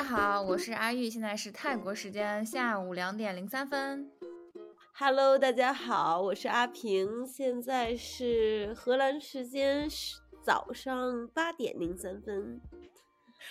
[0.00, 4.10] 家好，我是阿玉，现在是泰国时间下午两点零三分。
[4.94, 12.58] Hello，大家好，我是阿平，现在是荷兰时间是早上八点零三分，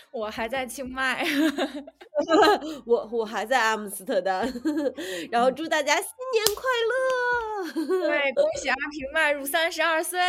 [0.09, 1.23] 我还在清迈，
[2.83, 4.51] 我我还在阿姆斯特丹，
[5.29, 8.07] 然后祝大家新年快乐！
[8.09, 10.19] 对，恭喜阿平迈入三十二岁。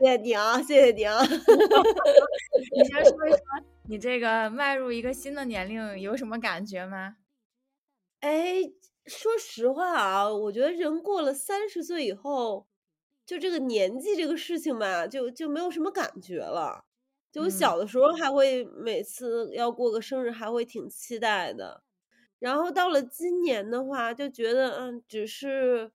[0.00, 1.22] 谢谢你啊，谢谢你啊！
[1.22, 3.38] 你先说一说，
[3.90, 7.16] 你这个迈入一个新的年龄有什么感觉吗？
[8.20, 8.62] 哎，
[9.04, 12.68] 说实话啊，我觉得人过了三十岁以后，
[13.26, 16.84] 就这个年纪这个事情吧，就就没有什么感觉了。
[17.32, 21.82] 就我嗯小的时候还会每次要过个生日还会挺期待的，
[22.38, 25.90] 然后到了今年的话，就觉得嗯，只是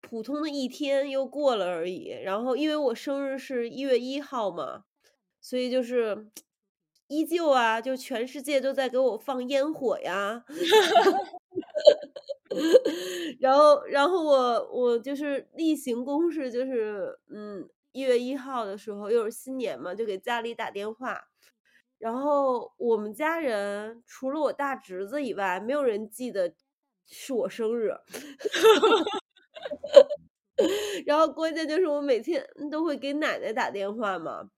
[0.00, 2.08] 普通的一天又过了而已。
[2.22, 4.84] 然后因为我生日是一月一号嘛，
[5.38, 6.28] 所以就是
[7.14, 10.44] 依旧啊，就全世界都在给我放烟火呀。
[13.40, 21.20] 然后，然后我我就是例行公事，就是嗯，一月一号的时候又是新年嘛，就给家里打电话。
[21.98, 26.52] 然后我们家人除了我大侄子以外，没有人记得
[27.06, 27.92] 是我生日。
[31.06, 34.48] 然后关键就是我每天都会给奶奶打电话嘛，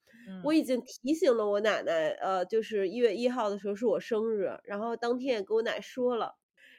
[0.42, 6.36] 我嗯已经提醒了我奶奶，呃，就是一月一号的时候是我生日，然后当天也跟我奶说了。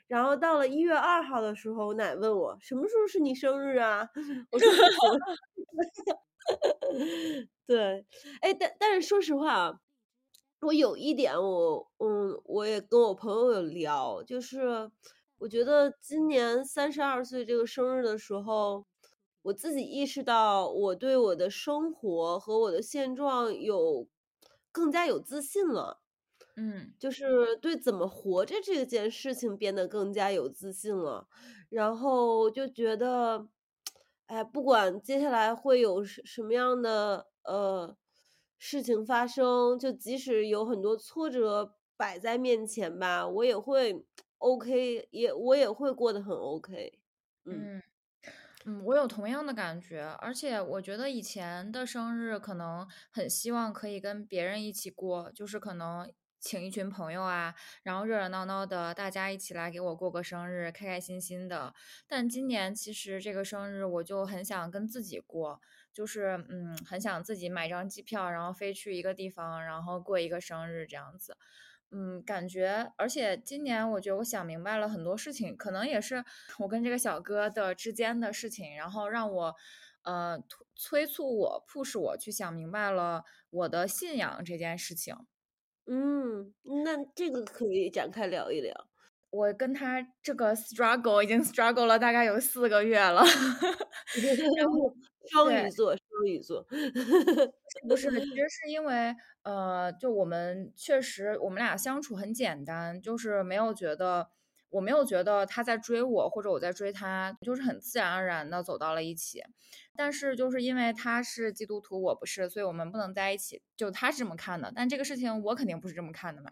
[0.08, 4.10] 然后到了一月二号的时候，我奶问我什么时候是你生日啊？
[4.52, 4.72] 我说
[7.68, 8.06] 对，
[8.42, 9.80] 哎，但但是说实话啊，
[10.62, 14.90] 我有一点我嗯，我也跟我朋友有聊，就是
[15.40, 18.86] 我觉得今年三十二岁这个生日的时候，
[19.44, 24.08] 我自己意识到我对我的生活和我的现状有
[24.72, 26.02] 更加有自信了。
[26.60, 31.28] 嗯就是对怎么活着这件事情变得更加有自信了，
[31.70, 33.48] 然后就觉得，
[34.26, 37.96] 哎，不管接下来会有什什么样的呃
[38.58, 44.04] 事情发生，就即使有很多挫折摆在面前吧，我也会
[44.40, 46.98] OK，也我也会过得很 OK。
[47.46, 47.84] 嗯嗯
[48.70, 61.74] 嗯，我有同样的感觉，而且我觉得以前的生日可能很希望可以跟别人一起过，就是可能请一群朋友啊，然后热热闹闹的，大家一起来给我过个生日，开开心心的。
[62.10, 65.62] 但今年其实这个生日我就很想跟自己过，
[65.94, 71.38] 就是嗯，很想自己买张机票，然后飞去一个地方，然后过一个生日这样子。
[71.92, 76.24] 嗯，感觉，而且今年我觉得我想明白了很多事情，可能也是
[76.60, 79.56] 我跟这个小哥的之间的事情，然后让我，
[80.04, 80.38] 呃，
[80.76, 85.16] 催促我、push 我去想明白了我的信仰这件事情。
[85.88, 86.54] 嗯，
[86.86, 88.90] 那这个可以展开聊一聊。
[89.30, 93.24] 我跟他这个 struggle 已经 struggle 了大概有四个月了，
[95.32, 96.66] 双鱼座，双鱼座。
[97.88, 104.30] 不 是，其实是因为，呃，就我们确实我们俩相处很简单，就是没有觉得，
[104.70, 109.44] 我没有觉得他在追我，或者我在追他，就是很自然而然的走到了一起。
[109.96, 113.62] 但是就是因为他是基督徒，我不是，所以我们不能在一起。
[113.76, 116.52] 就他是这么看的，但这个事情我肯定不是这么看的嘛。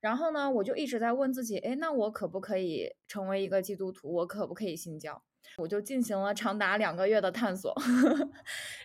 [0.00, 4.12] 然后呢，我就一直在问自己，哎，那我可不可以成为一个基督徒？
[4.14, 5.24] 我可不可以信教？
[5.56, 7.74] 我就进行了长达两个月的探索。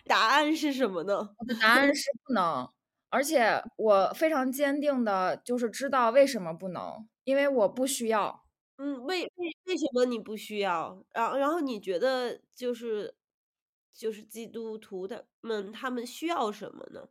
[0.06, 1.36] 答案是什么呢？
[1.38, 2.68] 我的答案是不能，
[3.10, 8.44] 而且我非常坚定的，就是知道为什么不能，因为我不需要。
[8.78, 11.04] 嗯，为为为什么你不需要？
[11.12, 13.14] 然后然后你觉得就是
[13.92, 17.06] 就是基督徒他们他们需要什么呢？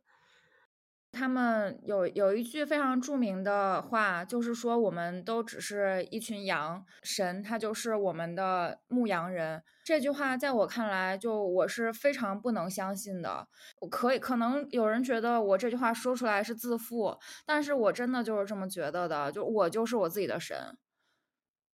[1.14, 9.62] 他们有有一句非常著名的话，就是说我们都只是一群羊，神他就是我们的牧羊人。
[9.84, 13.46] 这句话在我看来，就我是非常不能相信的。
[13.80, 19.30] 我可以可能有人觉得我这句话说出来是自负，但是我真的就是这么觉得的。
[19.30, 20.76] 就我就是我自己的神。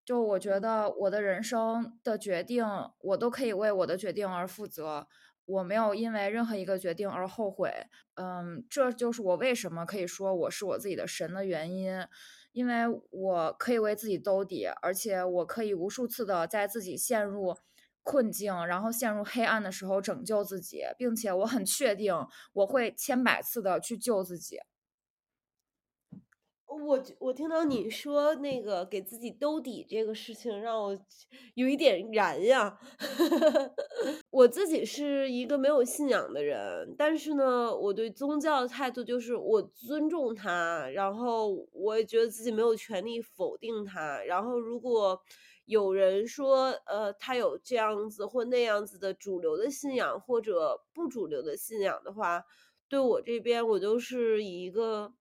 [0.04, 2.64] 就我觉得我的人生的决定，
[2.98, 5.06] 我都可以为我的决定而负责。
[5.50, 7.73] 我没有因为任何一个决定而后悔，
[8.14, 11.93] 嗯，这就是我为什么可以说我是我自己的神的原因，
[12.52, 17.56] 因为我可以为自己兜底，而且我可以无数次的在自己陷入
[18.02, 22.14] 困境，然后陷入黑暗的时候拯救自己，并且我很确定
[22.53, 24.58] 我会千百次的去救自己。
[26.78, 30.96] 我我听到你说那个给自己兜底这个事情，让我
[31.55, 32.78] 有一点燃呀。
[34.31, 44.22] 我自己是一个没有信仰的人，但是呢，我对宗教的态度就是我尊重它，然后我也觉得自己没有权利否定它。
[44.22, 45.20] 然后如果
[45.64, 52.44] 有人说，呃，他有这样子或那样子的主流的信仰或者不主流的信仰的话，
[52.88, 55.12] 对我这边我都是以一个。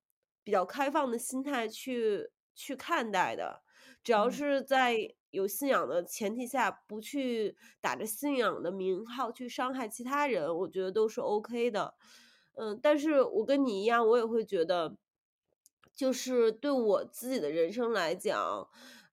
[0.50, 3.62] 比较开放的心态去去看待的，
[4.04, 4.32] 只要嗯。
[4.32, 4.98] 是在
[5.30, 11.94] 有信仰的前提下，不去打着信仰的名号去伤害其他人，我觉得都是 OK 的。
[12.56, 14.98] 嗯，但是我跟你一样，我也会觉得，
[15.96, 18.68] 就是对我自己的人生来讲，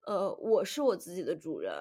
[0.07, 1.75] 呃，我是我自己的主人，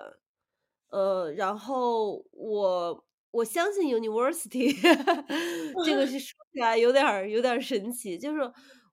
[0.90, 4.76] 呃，然后我我相信 university，
[5.86, 8.42] 这个是说起来有点儿有点儿神奇，就是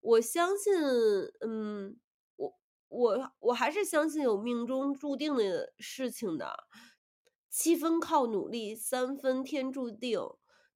[0.03, 0.73] 我相信，
[1.41, 1.97] 嗯，
[2.37, 2.53] 我
[2.89, 6.65] 我我还是相信有命中注定的事情的，
[7.49, 10.19] 七分靠努力，三分天注定。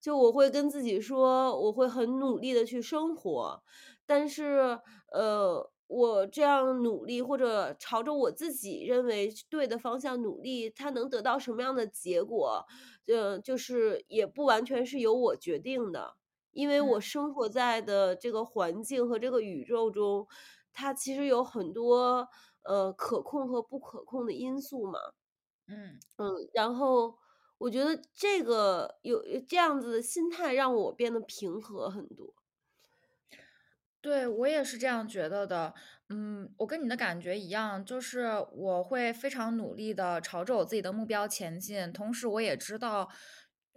[0.01, 3.63] 就我会跟自己说，我会很努力的去生活，
[4.07, 4.79] 但是，
[5.13, 12.65] 呃，我这样努力或者朝着我自己认为对的方向努力，它能得到什么样的结果，
[13.09, 16.15] 呃，就是也不完全是由我决定的。
[16.57, 20.27] 因为我生活在的这个环境和这个宇宙中，
[20.73, 22.29] 它其实有很多，
[22.65, 24.99] 呃，可控和不可控的因素嘛。
[25.69, 25.99] 嗯。
[26.19, 27.19] 嗯，然后
[27.59, 32.33] 我觉得这个有这样子的心态让我变得平和很多。
[34.05, 35.75] 对，我也是这样觉得的。
[36.09, 43.09] 嗯，我跟你的感觉一样，就是我会非常努力的朝着我自己的目标前进，同时我也知道，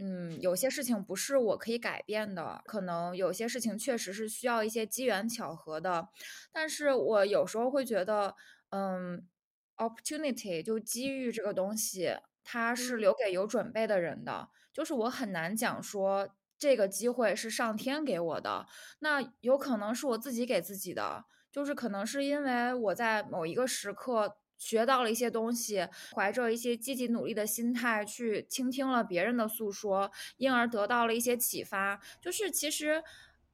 [0.01, 6.07] 嗯，有些事情不是我可以改变的，可能有些事情确实是需要一些机缘巧合的。
[6.53, 8.33] 但是我有时候会觉得，
[8.69, 9.27] 嗯
[9.75, 12.15] ，opportunity 就机遇这个东西，
[12.45, 12.99] 它是嗯。
[12.99, 18.65] 留给有准备的人的，就是我很难讲说这个机会是上天给我的。
[18.99, 31.99] 那有可能是我自己给自己的，就是可能是因为我在某一个时刻学到了一些东西，怀着一些积极努力的心态去倾听了别人的诉说，因而得到了一些启发。
[32.21, 33.03] 就是其实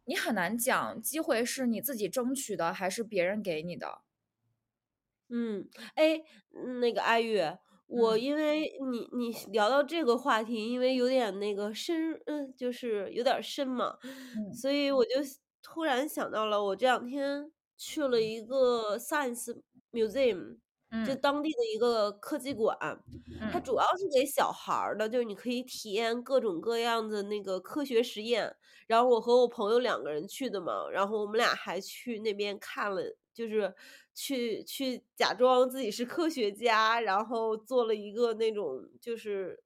[0.06, 4.02] 你很难讲机会是你自己争取的，还是别人给你的。
[5.30, 6.22] 嗯，哎，
[6.56, 7.40] 嗯那个阿玉，
[7.88, 15.12] 我嗯因为你你聊到这个话题，因为有点那个深，嗯，就是有点深嘛，嗯所以我就
[15.63, 19.62] 突然想到了，我这两天去了一个 Science
[19.92, 20.57] Museum，
[21.03, 21.18] 就嗯。
[21.18, 22.77] 当地的一个科技馆，
[23.47, 23.62] 它嗯。
[23.62, 28.56] 主要是给小孩儿的，就是你可以体验各种各样的那个科学实验。
[28.88, 33.01] 然后我和我朋友两个人去的嘛，然后我们俩还去那边看了，
[33.33, 33.74] 就是
[34.13, 39.63] 去去假装自己是科学家，然后做了一个那种就是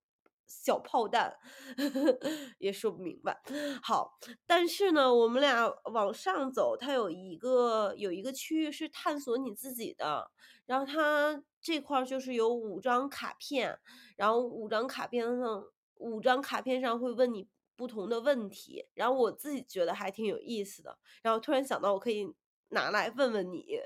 [0.50, 1.38] 小炮弹，
[2.58, 3.40] 也说不明白。
[3.84, 4.18] 好，
[4.48, 10.32] 但是呢，我们俩往上走，它有一个有一个区域是探索你自己的，
[10.66, 13.80] 然后它这块儿就是有五张卡片，
[14.18, 15.64] 然后五张卡片上
[15.96, 22.34] 五张卡片上会问你不同的问题，然后我自己觉得还挺有意思的，然后突然想到我可以
[22.70, 23.80] 拿来问问你，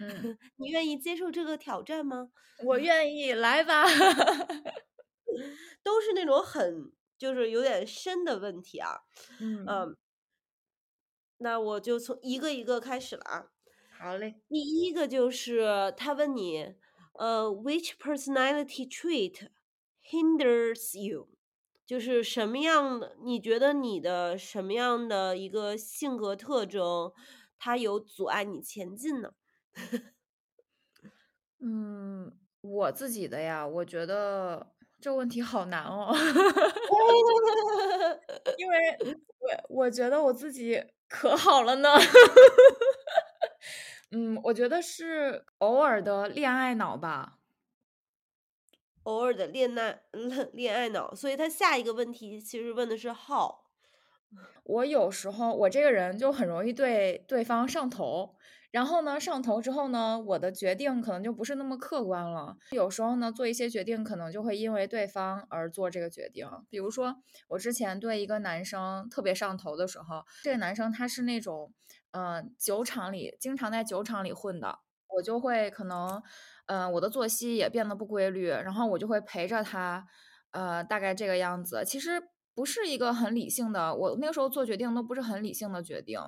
[0.00, 2.30] 嗯， 你愿意接受这个挑战吗？
[2.64, 3.84] 我愿意，来吧。
[5.82, 9.00] 都是那种很就是有点深的问题啊，
[9.40, 9.96] 嗯，嗯，
[11.38, 13.46] 那我就从一个一个开始了啊。
[13.98, 14.42] 好嘞。
[14.48, 16.74] 第一个就是他问你，
[17.14, 19.48] 呃，which personality trait
[20.02, 21.28] hinders you？
[21.86, 23.16] 就是什么样的？
[23.24, 27.12] 你觉得你的什么样的一个性格特征，
[27.58, 29.32] 它有阻碍你前进呢？
[31.60, 36.14] 嗯，我自己的呀，我觉得这问题好难哦，
[38.58, 38.76] 因为
[39.38, 39.50] 我
[39.84, 41.90] 我觉得我自己可好了呢。
[44.10, 47.38] 嗯，我觉得是偶尔的恋爱脑吧。
[49.02, 50.00] 偶尔的恋爱
[50.52, 53.56] 恋爱脑，所以他下一个问题其实问的是 how。
[54.64, 58.34] 我有时候我这个人就很容易对对方上头，
[58.76, 62.58] 然后呢，上头之后呢，我的决定可能就不是那么客观了。
[62.72, 66.46] 有时候呢，做一些决定可能就会因为对方而做这个决定。
[66.68, 67.16] 比如说，
[67.48, 71.72] 我之前对一个男生特别上头的时候，这个男生他是那种，
[72.10, 74.80] 呃，酒厂里经常在酒厂里混的，
[75.16, 76.22] 我就会可能，
[76.66, 80.06] 呃，我的作息也变得不规律，然后我就会陪着他，
[80.50, 81.82] 呃，大概这个样子。
[81.82, 82.22] 其实
[82.56, 86.18] 不是一个很理性的，我那个时候做决定都不是很理性的决定，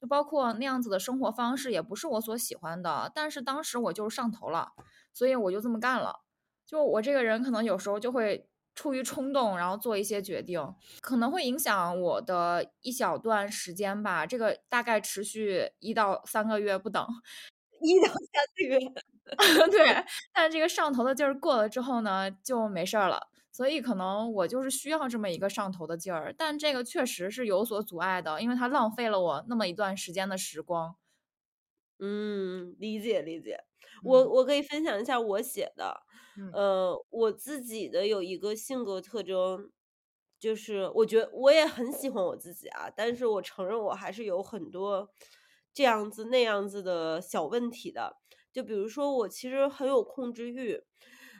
[0.00, 4.72] 就包括那样子的生活方式也不是我所喜欢的，但是当时我就是上头了，
[5.14, 6.20] 所以我就这么干了。
[6.66, 10.62] 就我这个人可能有时候就会出于冲动，然后做一些决定，
[11.00, 17.02] 可能会影响我的一小段时间吧，这个大概持续一到三个月不等。
[17.80, 18.78] 一到三个月，
[19.70, 20.04] 对，
[20.34, 23.28] 但这个上头的劲儿过了之后呢，就没事儿了。
[23.52, 30.96] 所以可能我就是需要这么一个上头的劲儿，但这个确实是有所阻碍的，因为它浪费了我那么一段时间的时光。
[32.00, 33.58] 嗯，理解理解。
[34.04, 36.00] 我嗯我可以分享一下我写的，
[36.36, 39.70] 嗯呃，我自己的有一个性格特征，
[40.38, 45.10] 就是我觉得我也很喜欢我自己啊，但是我承认我还是有很多
[45.74, 48.16] 这样子那样子的小问题的。
[48.52, 50.80] 就比如说我其实很有控制欲，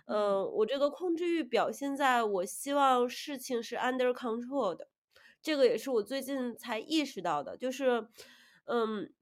[0.09, 4.89] 嗯嗯、我这个控制欲表现在我希望事情是 under control 的，
[5.43, 8.09] 这个也是我最近才意识到的，就是，
[8.65, 9.13] 嗯，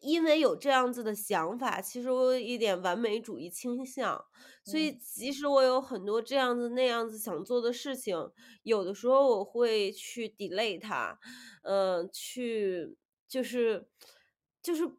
[0.00, 4.24] 因为有这样子的想法，其实我有一点完美主义倾向，
[4.64, 4.98] 所以嗯。
[5.00, 8.16] 即使我有很多这样子那样子想做的事情，
[8.62, 11.18] 有的时候我会去 delay 它，
[11.62, 12.96] 嗯，去
[13.28, 13.86] 就是
[14.62, 14.90] 就是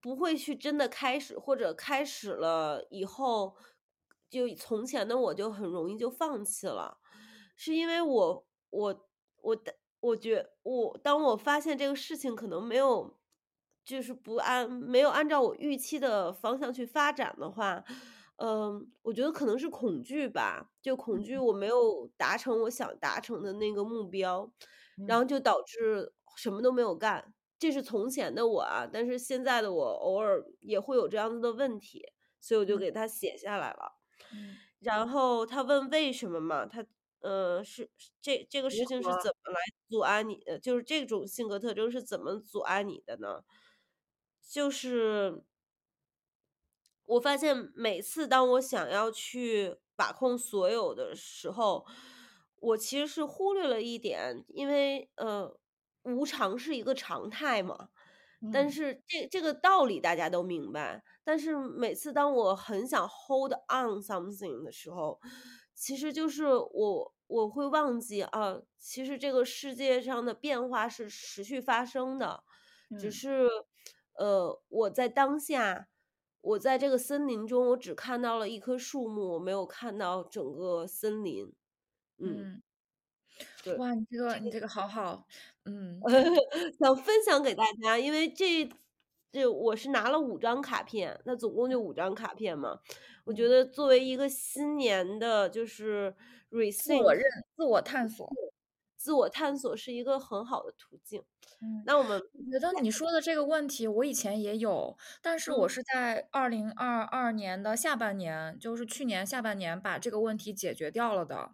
[0.00, 3.56] 不会去真的开始，或者开始了以后，
[4.30, 6.98] 就从前的我就很容易就放弃了。
[7.56, 9.08] 是因为我我
[9.42, 13.18] 我的我觉我当我发现这个事情可能没有
[13.84, 17.82] 就是不按没有按照我预期的方向去发展的话，
[18.36, 24.48] 嗯，我觉得可能是恐惧吧，就恐惧我没有达成我想达成的那个目标，
[25.06, 27.34] 然嗯后就导致什么都没有干。
[27.58, 32.04] 这是从前的我啊，但是现在的我偶尔也会有这样子的问题，
[32.40, 33.97] 所以我就嗯给他写下来了。
[34.32, 36.84] 嗯，然后他问为什么嘛，他
[37.20, 39.04] 呃是是这这个事情是？
[39.22, 39.58] 怎么来
[39.88, 43.42] 阻碍你的，就是这种性格特征是怎么阻碍你的呢？
[44.48, 45.42] 就是
[47.04, 51.86] 我发现每次当我想要去把控所有的时候，
[52.56, 55.58] 我其实是忽略了一点，因为呃，
[56.02, 57.88] 无常是一个常态嘛。
[58.50, 65.20] 但嗯是这这个道理大家都明白，但是每次当我很想 hold on something 的时候，
[65.74, 72.42] 其实就是我我会忘记啊，其实这个世界上的变化是持续发生的，
[72.96, 73.46] 只嗯是
[74.14, 75.88] 呃我在当下，
[76.40, 81.52] 我在这个森林中，我只看到了一棵树木，我没有看到整个森林。
[82.18, 82.62] 嗯，嗯，
[83.62, 83.76] 对。
[83.76, 85.26] 哇，你这个你这个好好，
[85.64, 86.00] 嗯
[86.80, 88.68] 想分享给大家，因为这
[89.32, 92.80] 这我是拿了五张卡片，那总共就五张卡片嘛。
[93.24, 96.14] 我觉嗯，得作为一个新年的就是
[96.50, 97.22] 自我认
[97.56, 98.28] 自我探索。
[98.96, 101.22] 自我探索是一个很好的途径。
[101.60, 111.52] 嗯，那我们我觉得你说的这个问题，我以前也有，但是我嗯，是在二零二二年的下半年，就是去年下半年把这个问题解决掉了的。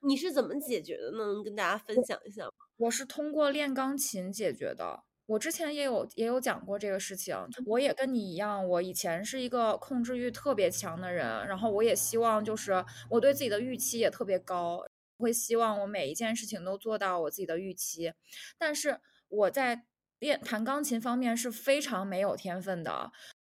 [0.00, 1.18] 你是怎么解决的呢？
[1.18, 2.52] 能跟大家分享一下吗？
[2.76, 5.05] 我是通过练钢琴解决的。
[5.26, 14.84] 我之前也有也有讲过这个事情，我也跟你一样，我以前是一个控制欲特别强的人，然后我也希望就是我对自己的预期也特别高，
[15.18, 18.12] 会希望我每一件事情都做到我自己的预期。
[18.56, 19.84] 但是我在
[20.20, 23.10] 练弹钢琴方面是非常没有天分的，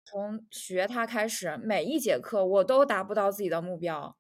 [0.06, 4.18] 从学它开始，每一节课我都达不到自己的目标。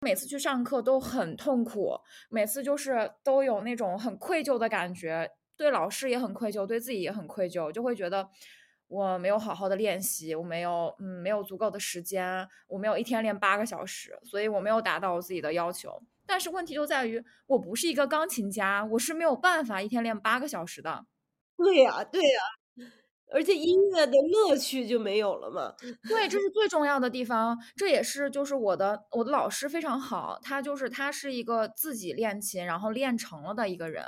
[0.00, 8.28] 每次去上课都很痛苦，每次就是都有那种很愧疚的感觉，对老师也很愧疚，对自己也很愧疚，就会觉得
[8.88, 16.02] 我没有好好的练习，我没有嗯没有足够的时间，我没有一天练八个小时，所以我没有达到我自己的要求。
[16.26, 21.04] 但是问题就在于，我不是一个钢琴家，我是没有办法一天练八个小时的。
[21.56, 22.40] 对呀，对呀，
[23.32, 25.74] 而且音乐的乐趣就没有了嘛。
[26.08, 34.04] 对，这是最重要的地方，这也是就是我的我的老师非常好，他就是他是一个自己练琴，然后练成了的一个人。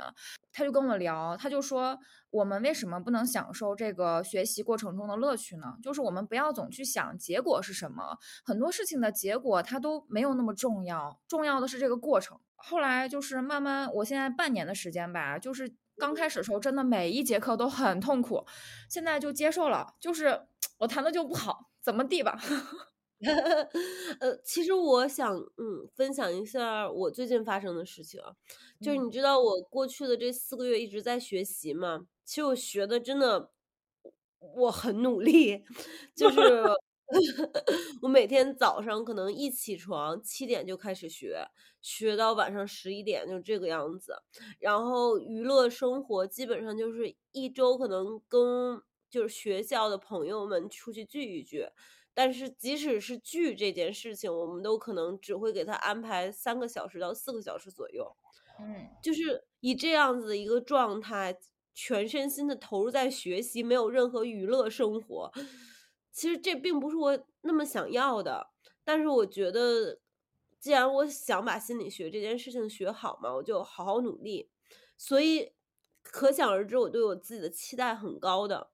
[0.51, 5.75] 他就跟我聊，他就说我们为什么不能享受这个学习过程中的乐趣呢？
[5.83, 12.39] 就是我们不要总去想结果是什么，很多事情的结果它都没有那么重要，重要的是这个过程。
[12.55, 18.45] 后来就是慢慢，我现在半年的时间吧，就是刚开始的时候真的每一节课都很痛苦，
[18.89, 20.47] 现在就接受了，就是
[20.79, 22.39] 我弹的就不好，怎么地吧。
[24.19, 28.33] 呃，其实我想，嗯，分享一下我最近发生的事情啊，
[28.81, 33.51] 就是嗯你知道我过去的这四个月一直在学习嘛，其实我学的真的，
[34.39, 35.63] 我很努力，
[36.13, 36.63] 就 是
[38.01, 41.47] 我每天早上可能一起床七点就开始学，
[41.85, 44.15] 学到晚上十一点就这个样子。
[44.59, 51.67] 然后娱乐生活基本上就是一周可能跟就是学校的朋友们出去聚一聚，
[52.15, 58.15] 但是即使是聚这件事情，我们都可能只会给他安排三个小时到四个小时左右。
[58.59, 61.37] 嗯就是以这样子的一个状态，
[61.75, 65.31] 全身心的投入在学习，没有任何娱乐生活。
[66.11, 68.47] 其实这并不是我那么想要的，
[68.83, 69.99] 但是我觉得，
[70.59, 74.49] 既然我想把心理学这件事情学好嘛，我就好好努力。
[74.97, 75.53] 所以
[76.01, 78.71] 可想而知，我对我自己的期待很高的。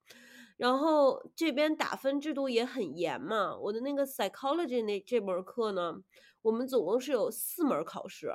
[0.58, 5.96] 然后这边打分制度也很严嘛，我的那个 psychology 那这门课呢，
[6.44, 8.32] 我们总共是有四门考试。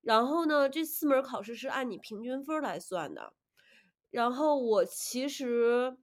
[0.00, 3.34] 然后呢，这四门考试是按你平均分来算的。
[4.10, 5.98] 然后我其实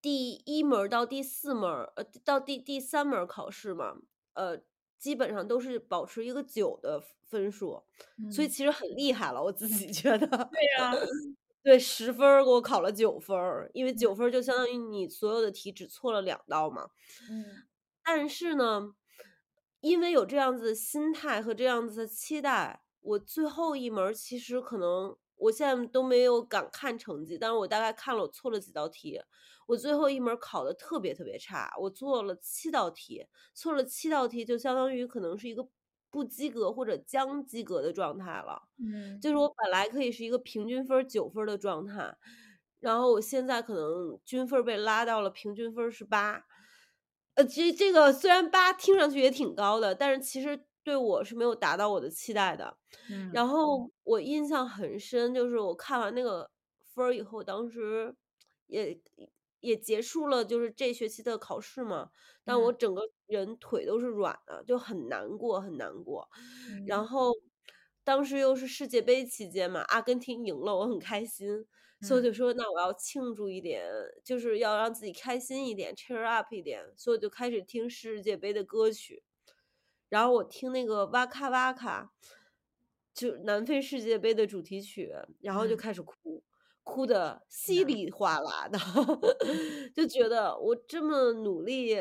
[0.00, 3.96] 第一门到第四门，呃，到第第三门考试嘛，
[4.34, 4.62] 呃，
[4.98, 7.82] 基本上都是保持一个九的分数，
[8.28, 10.52] 所以嗯，其实很厉害了，我自己 觉得。
[10.52, 11.04] 对呀，
[11.62, 16.88] 对十分儿给我考了九分儿，因为嗯九分儿就相当于你所有的题只错了两道嘛。
[17.20, 17.68] 嗯
[18.04, 18.94] 但是呢，
[19.80, 29.20] 因为有这样子的心态和这样子的期待，我最后一门其实可能我现在都没有敢看成绩，但是我大概看了我错了几道题。
[29.68, 35.68] 我最后一门考的特别特别差，我做了七道题，错了七道题就相当于可能是一个
[36.10, 38.62] 不及格或者将及格的状态了。
[38.78, 42.16] 嗯就是我本来可以是一个平均分九分的状态，
[42.80, 46.42] 然后我现在可能均分被拉到了平均分是八。
[47.34, 52.76] 呃，其实这个虽然八听上去也挺高的，但是其实对我是没有达到我的期待的。
[53.10, 56.50] 嗯然后我印象很深，就是我看完那个
[56.94, 58.14] 分儿以后，当时
[58.66, 58.98] 也
[59.60, 62.10] 也结束了，就是这学期的考试嘛，
[62.44, 66.28] 但我嗯整个人腿都是软的，就很难过，很难过。
[66.86, 67.32] 然嗯后
[68.04, 71.66] 当时又是世界杯期间嘛，阿根廷赢了，我很开心，
[72.00, 73.84] 所以就说那我要庆祝一点，
[74.24, 79.22] 就是要让自己开心一点，cheer up 一点，所以我就开始听世界杯的歌曲。
[80.08, 82.12] 然后我听那个哇咔哇咔，
[83.12, 86.42] 就南非世界杯的主题曲，然后就嗯，开始哭，
[86.88, 88.78] 哭的稀里哗啦的，
[89.94, 91.94] 就觉得我这么努力，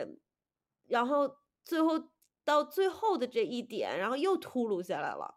[0.86, 1.30] 然后
[1.66, 2.10] 最后
[2.46, 5.36] 到最后的这一点，然后又秃噜下来了。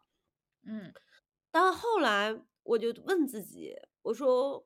[0.65, 0.93] 嗯
[1.51, 4.65] 但后来我就问自己，我说，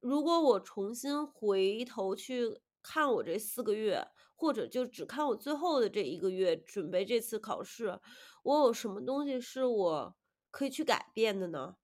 [0.00, 8.00] 如果我重新回头去看我这四个月，或者就只看我最后的这一个月，准备这次考试，
[8.42, 10.16] 我有什么东西是我
[10.50, 11.76] 可以去改变的呢？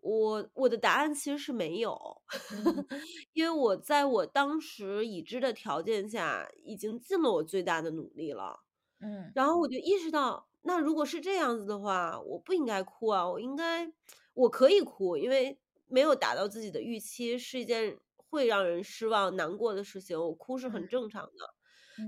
[0.00, 2.86] 我我的答案其实是没有，嗯。
[3.32, 8.60] 因为我在我当时已知的条件下，已经尽了我最大的努力了。
[9.00, 9.34] 嗯。
[9.34, 13.92] 然后我就意识到，那如果是这样子的话，我不应该哭啊，我应该
[14.34, 21.54] 我可以哭，因为没有达到自己的预期是一件会让人失望、难过的事情，我哭是很嗯正常的。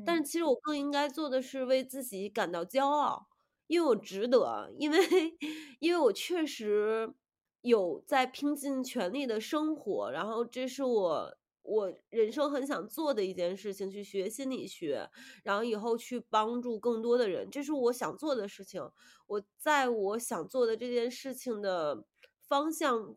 [0.05, 0.25] 但是嗯。
[0.25, 3.29] 其实我更应该做的是为自己感到骄傲，
[3.69, 4.99] 因为我值得，因为
[5.81, 7.15] 因为我确实
[7.61, 15.11] 有在拼尽全力的生活，然后这是我我人生很想做的一件事情，去学心理学，
[15.45, 18.91] 然后以后去帮助更多的人，这是我想做的事情。
[19.27, 22.05] 我在我想做的这件事情的
[22.41, 23.17] 方向，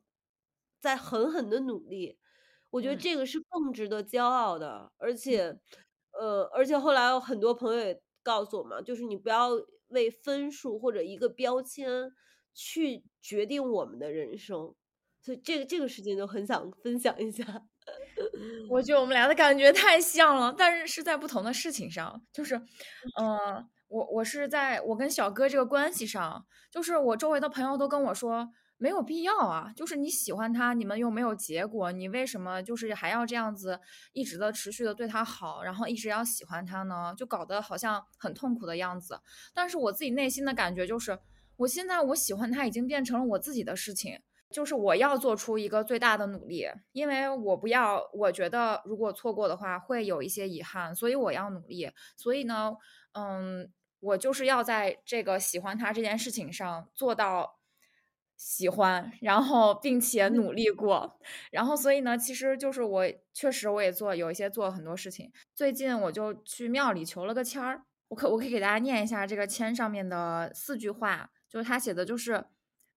[0.79, 2.17] 在狠狠的努力。
[2.71, 5.59] 我觉得嗯这个是更值得骄傲的，而嗯且，
[6.19, 9.49] 呃，而且后来有很多朋友也告诉我嘛，就是你不要
[9.89, 12.11] 为分数或者一个标签
[12.53, 14.73] 去决定我们的人生，
[15.21, 17.43] 所以这个这个事情就很想分享一下。
[18.69, 22.21] 我觉得我们俩的感觉太像了，但是是在不同的事情上。
[22.31, 22.55] 就是，
[23.17, 33.79] 呃，我我是在我跟小哥这个关系上，就是我周围的朋友都跟我说，没有必要啊，就是你喜欢他，你们又没有结果，你为什么就是还要这样子
[34.13, 37.13] 一直的持续的对他好，然后一直要喜欢他呢？
[37.17, 39.19] 就搞得好像很痛苦的样子。
[39.53, 41.19] 但是我自己内心的感觉就是，
[41.61, 44.19] 我现在我喜欢他已经变成了我自己的事情。
[44.53, 51.89] 就是我要做出一个最大的努力，因为我不要，我觉得如果错过的话会有一些遗憾，所以我要努力。
[52.17, 52.75] 所以呢，
[53.13, 53.71] 嗯，
[54.01, 57.59] 我就是要在这个喜欢他这件事情上做到
[58.35, 61.17] 喜欢，然后并且努力过。
[61.49, 65.31] 然后所以呢，其实就是我确实我也做有一些做了很多事情。
[65.55, 72.45] 最近我就去庙里求了个签儿，我可我可以给大家念一下这个签上面的四句话，就是他写的就是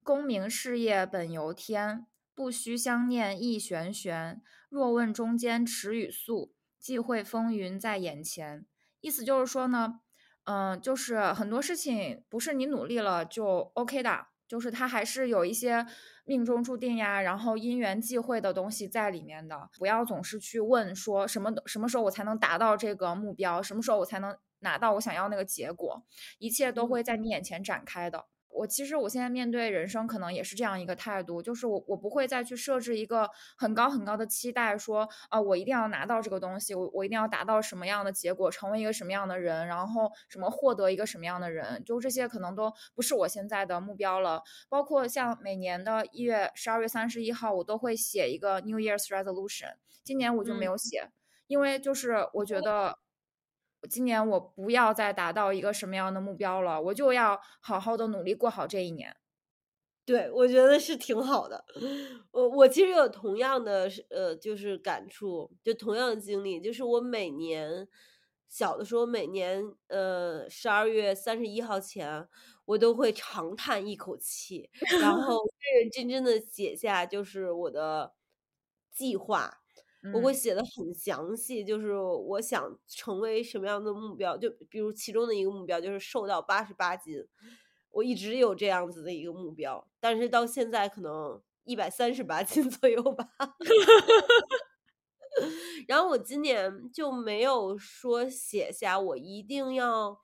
[0.05, 4.41] 功名事业本由天，不须相念意玄玄。
[4.69, 8.65] 若问中间迟与速，忌讳风云在眼前。
[9.01, 9.99] 意思就是说呢，
[10.45, 15.85] 嗯，就是很多事情不是你努力了就 OK 的，就是它还是有一些
[16.25, 19.69] 命中注定呀，然后因缘际会的东西在里面的。
[19.77, 26.05] 不要总是去问说什么什么时候我才能达到这个目标，什么时候我才能拿到我想要那个结果，
[26.39, 28.27] 一切都会在你眼前展开的。
[28.55, 44.43] 我其实我现在面对人生可能也是这样一个态度，就是我我不会再去设置一个很高很高的期待，说啊我一定要拿到这个东西，我我一定要达到什么样的结果，成为一个什么样的人，然后什么获得一个什么样的人，就这些可能都不是我现在的目标了。
[44.69, 51.11] 包括像每年的一月十二月三十一号，我都会写一个 New Year's Resolution，今年我就没有写，
[51.49, 52.99] 因为就是我觉得。
[53.87, 59.17] 今年我不要再达到一个什么样的目标了，我就要好好的努力过好这一年。
[60.07, 61.65] 对，我觉得是挺好的。
[62.31, 67.89] 我我其实有同样的呃，就是感触，就同样的经历，就是我每年
[68.47, 72.29] 小的时候，每年呃十二月三十一号前，
[72.67, 74.69] 我都会长叹一口气，
[75.01, 78.13] 然后 认认真真的写下就是我的
[78.93, 79.64] 计划。
[80.13, 87.25] 我会写的很详细，就是我想成为什么样的目标，就比如其中的一个目标就是瘦到八十八斤，
[87.91, 93.29] 我一直有这样子的一个目标，但是到现在可能一百三十八斤 左右吧。
[95.89, 100.17] 然后我今年就没有说写下我一定要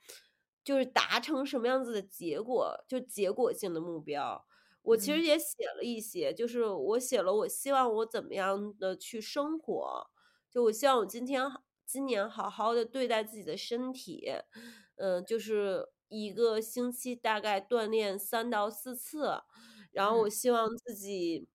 [0.62, 4.44] 就是达成什么样子的结果，就结果性的目标。
[4.82, 10.06] 我其实也写了一些，就是我写了，我希望我怎么样的去生活，
[10.50, 11.44] 就我希望我今天
[11.84, 14.32] 今年好好的对待自己的身体，
[14.96, 19.42] 嗯，就是一个星期大概锻炼三到四次，
[19.92, 21.46] 然后我希望自己，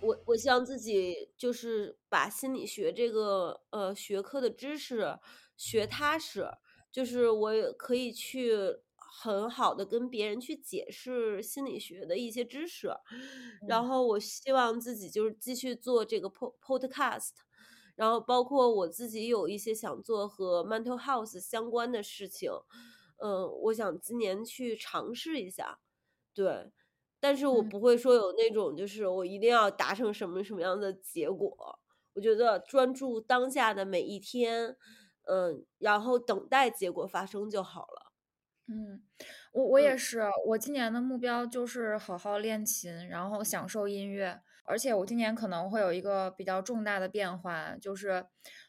[0.00, 5.18] 我我希望自己就是把心理学这个呃学科的知识
[5.56, 6.48] 学踏实，
[6.90, 8.80] 就是我也可以去。
[9.18, 12.90] 很好的跟别人去解释心理学的一些知识，
[13.66, 17.30] 然后我希望自己就是继续做这个 pod podcast，
[17.94, 22.50] 然后包括我自己有一些想做和 mental health 相关的事情，
[23.16, 25.78] 嗯，我想今年去尝试一下，
[26.34, 26.70] 对，
[27.18, 31.78] 但是我不会说有那种就是我一定要达成什么什么样的结果，
[32.12, 34.76] 我觉得专注当下的每一天，
[35.26, 38.05] 嗯，然后等待结果发生就好了。
[38.68, 39.00] 嗯，
[39.52, 44.40] 我我也是，我今年的目标就是好好练琴，然后享受音乐。
[44.68, 48.26] 而且我今年可能会有一个比较重大的变化，就是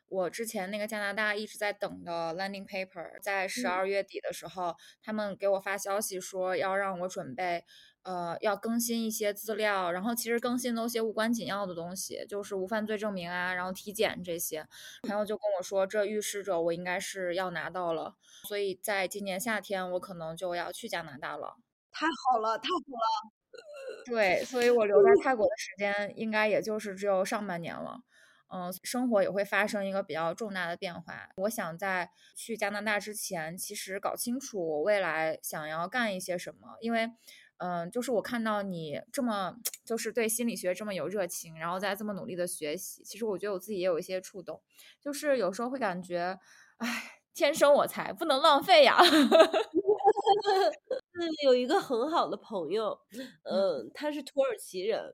[0.08, 7.66] 我之前那个加拿大一直在等的 landing paper，在十二月底的时候，他们给我发消息说要让我准备。
[8.08, 14.66] 呃，要更新一些资料，然后其实更新都些无关紧要的东西，就是无犯罪证明啊，然后体检这些。
[15.02, 18.16] 朋友就跟我说，这预示着我应该是要拿到了，
[18.46, 21.58] 所以在今年夏天我可能就要去加拿大了。
[21.92, 23.32] 太好了，太好了。
[24.08, 28.04] 对，所以我留在泰国的时间应该也就是只有上半年了。
[28.50, 31.28] 嗯，生活也会发生一个比较重大的变化。
[31.36, 37.12] 我想在去加拿大之前，其实搞清楚我未来想要干一些什么，因为。
[37.58, 44.62] 嗯，就是我看到你这么，就是对心理学这么有热情，然后再这么努力的学习，其实我觉得我自己也有一些触动，
[45.02, 46.38] 就是有时候会感觉，
[46.78, 48.98] 哎，天生我材不能浪费呀。
[51.44, 53.00] 有一个很好的朋友，
[53.44, 55.14] 嗯，他是土耳其人，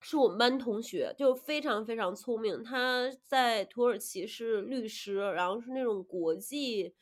[0.00, 6.94] 是我们班同学，就非常非常聪明，他在土耳其是律师，然后是那种国际。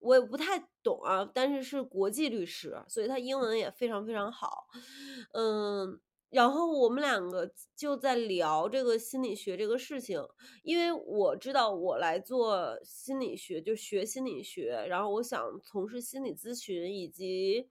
[0.00, 4.66] 我也不太懂啊，但是是国际律师，所以他英文也非常非常好，
[5.34, 10.18] 嗯，然后我们两个就在聊这个心理学这个事情，
[10.62, 17.68] 因为我知道我来做心理学就学心理学，然后我想从事心理咨询，以及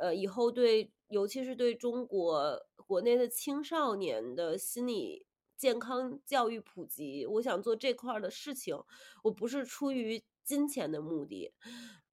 [0.00, 8.76] 呃以后对，尤其是对中国国内的青少年的心理健康教育普及，我想做这块的事情，
[9.22, 10.24] 我不是出于。
[10.48, 11.52] 金钱的目的，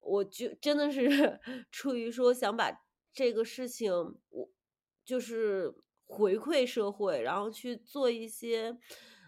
[0.00, 1.40] 我就真的是
[1.72, 2.82] 出于说想把
[3.14, 3.90] 这个事情，
[4.28, 4.50] 我
[5.06, 8.76] 就是回馈社会，然后去做一些，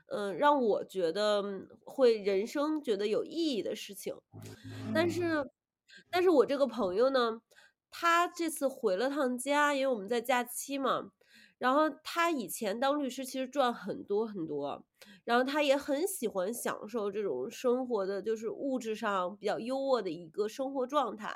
[0.09, 1.43] 嗯，让我觉得
[1.87, 4.15] 会人生觉得有意义的事情。
[4.95, 5.51] 但是，
[6.11, 7.41] 但是我这个朋友呢，
[7.91, 11.13] 他这次回了趟家，因为我们在假期嘛。
[11.59, 14.85] 然后他以前当律师其实赚很多很多，
[15.25, 21.35] 然后他也很喜欢享受这种生活的就是物质上比较优渥的一个生活状态。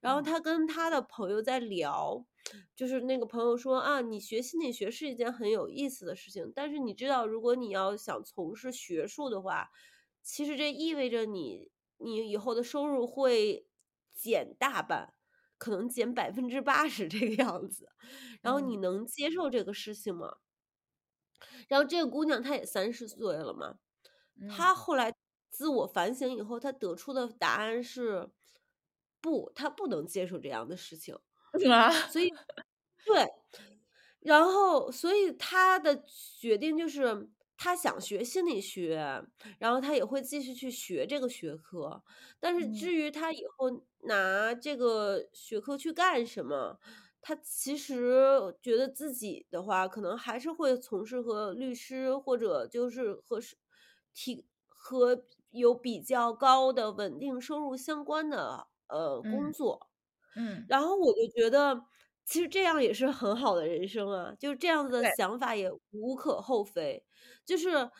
[0.00, 2.24] 然后他跟他的朋友在聊，
[2.74, 9.70] 就是那个朋友说啊，你学心理学是一件很有意思的事情，但是你知道，如果你要想从事学术的话，
[10.22, 13.66] 其实这意味着你你以后的收入会
[14.12, 15.14] 减大半，
[15.62, 17.88] 可能减百分之八十这个样子，
[18.40, 20.38] 然后你嗯能接受这个事情吗？
[21.68, 23.78] 然后这个姑娘她也三十岁了嘛，
[24.40, 25.14] 嗯她后来
[25.50, 28.28] 自我反省以后，她得出的答案是，
[29.20, 31.16] 不，她不能接受这样的事情。
[31.70, 32.28] 啊，所以
[33.06, 33.24] 对，
[34.18, 36.04] 然后所以她的
[36.40, 37.30] 决定就是
[37.62, 39.22] 她想学心理学，
[39.60, 42.02] 然后他也会继续去学这个学科。
[42.40, 43.70] 但是嗯至于他以后
[44.00, 46.76] 拿这个学科去干什么，
[47.20, 48.26] 他其实
[48.60, 53.56] 觉得自己的话，可能还是会从事和律师或者就是和是
[54.12, 59.88] 提和有比较高的稳定收入相关的，呃，工嗯作。
[60.36, 61.84] 嗯，然后我就觉得，
[62.24, 67.04] 其实这样也是很好的人生啊，就是这样子的，想法也无可厚非。
[67.44, 67.90] 就是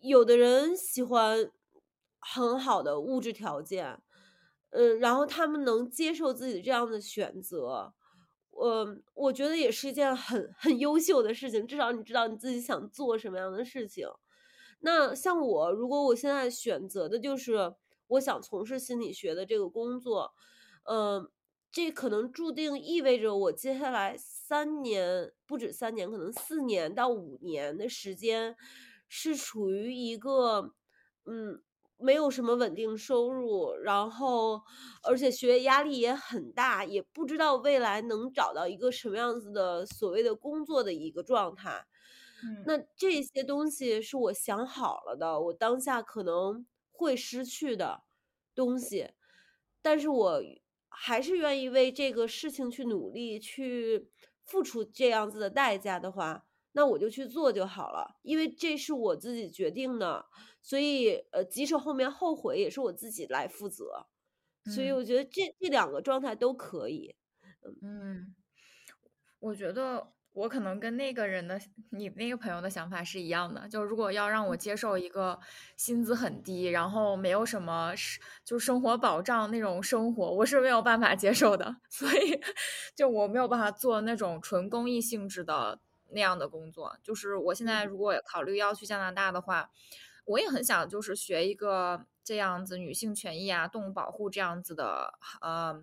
[0.00, 1.50] 有的人喜欢
[2.18, 4.00] 很好的物质条件，
[4.70, 7.92] 嗯，然后他们能接受自己这样的选择，
[8.50, 14.06] 我，我觉得也是一件很很优秀的事情，至少你知道你自己想做什么样的事情。
[14.80, 17.74] 那像我，如果我现在选择的就是
[18.06, 20.32] 我想从事心理学的这个工作，
[20.84, 21.28] 嗯，
[21.74, 28.54] 这可能注定意味着我接下来三年，不止三年，可能四年到五年的时间，
[29.08, 30.72] 是处于一个，
[31.26, 31.60] 嗯，
[31.98, 34.62] 没有什么稳定收入，然后
[35.02, 41.84] 而且学业压力也很大，也不知道未来能找到一个什么样子的所谓的工作的一个状态。
[42.44, 48.04] 嗯那这些东西是我想好了的，我当下可能会失去的
[48.54, 49.10] 东西，
[49.82, 50.40] 但是我
[50.96, 54.10] 还是愿意为这个事情去努力，去
[54.44, 60.26] 付出这样子的代价的话，那我就去做就好了，因为这是我自己决定的，
[60.62, 64.06] 所以呃，即使后面后悔也是我自己来负责，
[64.74, 67.14] 所以嗯我觉得这这两个状态都可以。
[67.82, 68.34] 嗯。
[69.40, 71.58] 我觉得我可能跟那个人的
[71.90, 75.38] 你那个朋友的想法是一样的，就如果要让我接受一个
[75.76, 81.76] 薪资很低，然后没有什么是就生活保障那种生活，我是没有办法接受的。
[81.88, 82.40] 所以
[82.94, 85.78] 就我没有办法做那种纯公益性质的
[86.10, 86.98] 那样的工作。
[87.02, 89.70] 就是我现在嗯如果考虑要去加拿大的话，
[90.24, 95.80] 我也很想就是学一个这样子女性权益啊、动物保护这样子的，呃，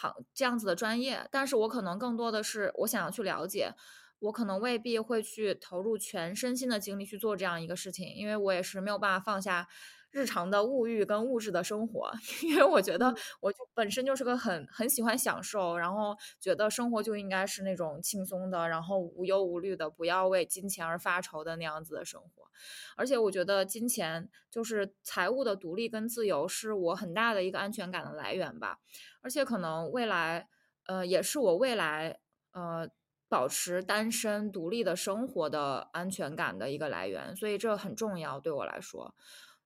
[0.00, 3.74] 好这样子的专业，但是我可能更多的是我想要去了解，
[4.20, 9.68] 我可能未必会去投入全身心的精力去做这样一个事情，因为我也是没有办法放下
[10.10, 12.10] 日常的物欲跟物质的生活，
[12.42, 22.48] 因为我觉得嗯我就本身就是个很很喜欢享受，然后觉得生活就应该是那种轻松的，然后无忧无虑的，不要为金钱而发愁的那样子的生活。
[22.96, 28.78] 而且我觉得金钱就是财务的独立跟自由，是我很大的一个安全感的来源吧。
[29.22, 30.48] 而且可能未来，
[30.86, 32.18] 呃，也是我未来
[32.52, 32.88] 呃
[33.28, 39.14] 保持单身独立的生活的安全感的一个来源，所以这很重要对我来说。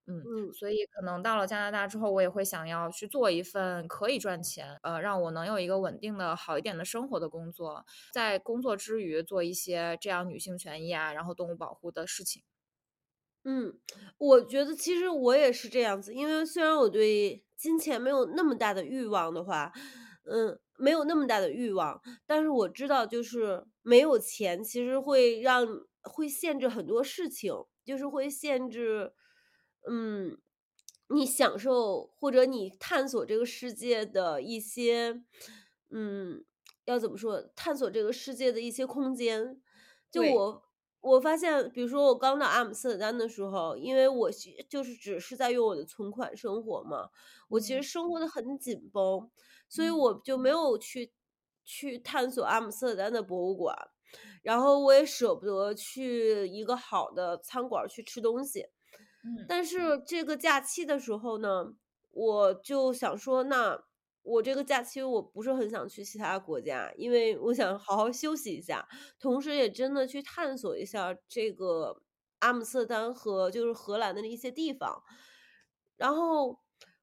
[0.06, 0.52] 嗯，嗯。
[0.52, 12.42] 所以可能到了加拿大之后，我也会想要去做一份可以赚钱，呃，让我能有一个稳定的好一点的生活的工作，在工作之余做一些这样女性权益啊，然后动物保护的事情。
[13.46, 13.78] 嗯，
[14.18, 19.70] 我觉得其实我也是这样子，因为虽然我对金钱没有那么大的欲望的话，
[20.24, 25.66] 嗯，没有那么大的欲望，但是我知道就是没有钱其实会让
[26.02, 27.52] 会限制很多事情，
[27.84, 29.12] 就是会限制，
[29.88, 30.38] 嗯，
[31.08, 35.22] 你享受或者你探索这个世界的一些，
[35.90, 36.44] 嗯，
[36.84, 39.60] 要怎么说，探索这个世界的一些空间。
[40.10, 40.62] 就，我
[41.00, 47.10] 我发现，比如说我刚到阿姆斯特丹的时候，因为我是就是只是在用我的存款生活嘛，
[47.48, 49.30] 我其实嗯生活的很紧绷，
[49.68, 51.12] 所以嗯我就没有去
[51.64, 53.76] 去探索阿姆斯特丹的博物馆，
[54.42, 58.66] 然后我也舍不得去一个好的餐馆去吃东西。
[59.24, 61.72] 嗯但是这个假期的时候呢，
[62.10, 63.82] 我就想说，那
[64.22, 68.86] 我这个假期我不是很想去其他国家，因为我想好好休息一下，
[69.18, 72.02] 同时也真的去探索一下这个
[72.40, 75.02] 阿姆斯特丹和就是荷兰的那一些地方。
[75.96, 76.58] 然后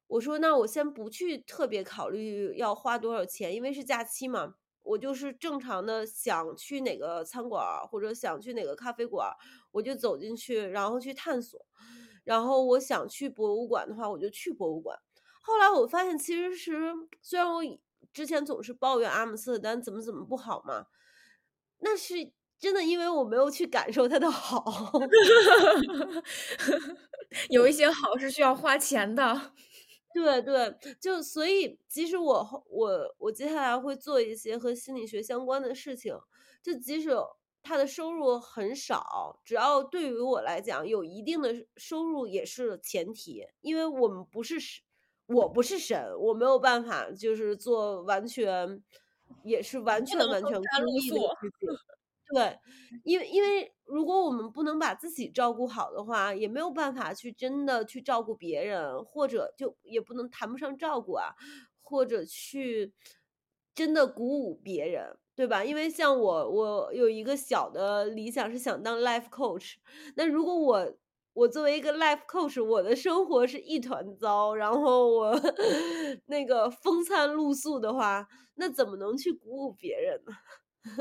[0.06, 9.34] 我说，那我先不去特别考虑要花多少钱，因为是假期嘛，我就是正常的想去哪个餐馆儿或者想去哪个咖啡馆儿
[9.72, 11.64] 我就走进去，然后去探索。
[12.24, 14.98] 然后我想去博物馆的话，我就去博物馆。
[15.42, 17.62] 后来我发现，其实是虽然我
[18.12, 20.86] 之前总是抱怨阿姆斯特丹怎么怎么不好嘛，
[21.80, 22.14] 那是
[22.58, 24.64] 真的因为我没有去感受它的好。
[27.50, 29.52] 有一些好是需要花钱的。
[30.14, 36.14] 对对，就所以即使我我我接下来会做一些和心理学相关的事情，
[36.62, 37.10] 就即使
[37.62, 44.82] 他的收入很少，只要对于我来讲有一定的收入也是前提，因为我们不是神，
[45.26, 48.82] 我不是神，我没有办法就是做完全
[49.44, 51.68] 也是完全完全公益的事情。
[52.34, 52.58] 对，
[53.04, 61.34] 因为因为如果我们不能把自己照顾好的话，也没有办法去真的去照顾别人，或者就也不能谈不上照顾啊，
[61.82, 62.94] 或者去
[63.74, 65.64] 真的鼓舞别人，对吧？
[65.64, 69.74] 因为像我，我有一个小的理想是想当 life coach，
[70.16, 70.94] 那如果我
[71.34, 75.34] 我作为一个 life coach，我的生活是一团糟，然后我
[76.26, 80.32] 那个风餐露宿的话，那怎么能去鼓舞别人呢？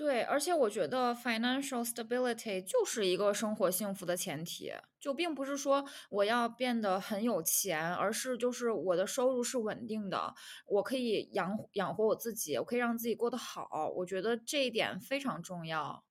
[0.03, 10.35] 对，而且我觉得 financial stability 就是一个生活幸福的前提，就并不是说我要变得很有钱，而是就是我的收入是稳定的，
[10.67, 13.69] 我可以养养活我自己，我可以让自己过得好。
[13.95, 16.03] 我觉得这一点非常重要。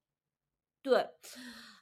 [0.82, 1.06] 对，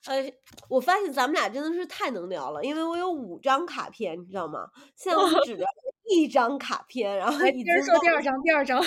[0.08, 0.34] 呃，
[0.67, 4.67] 我发现咱们俩真的是太能聊了，因为我有五张卡片，你知道吗？
[4.95, 5.67] 现在我只聊
[6.10, 8.84] 一张卡片，然后接着说第二张，第二张。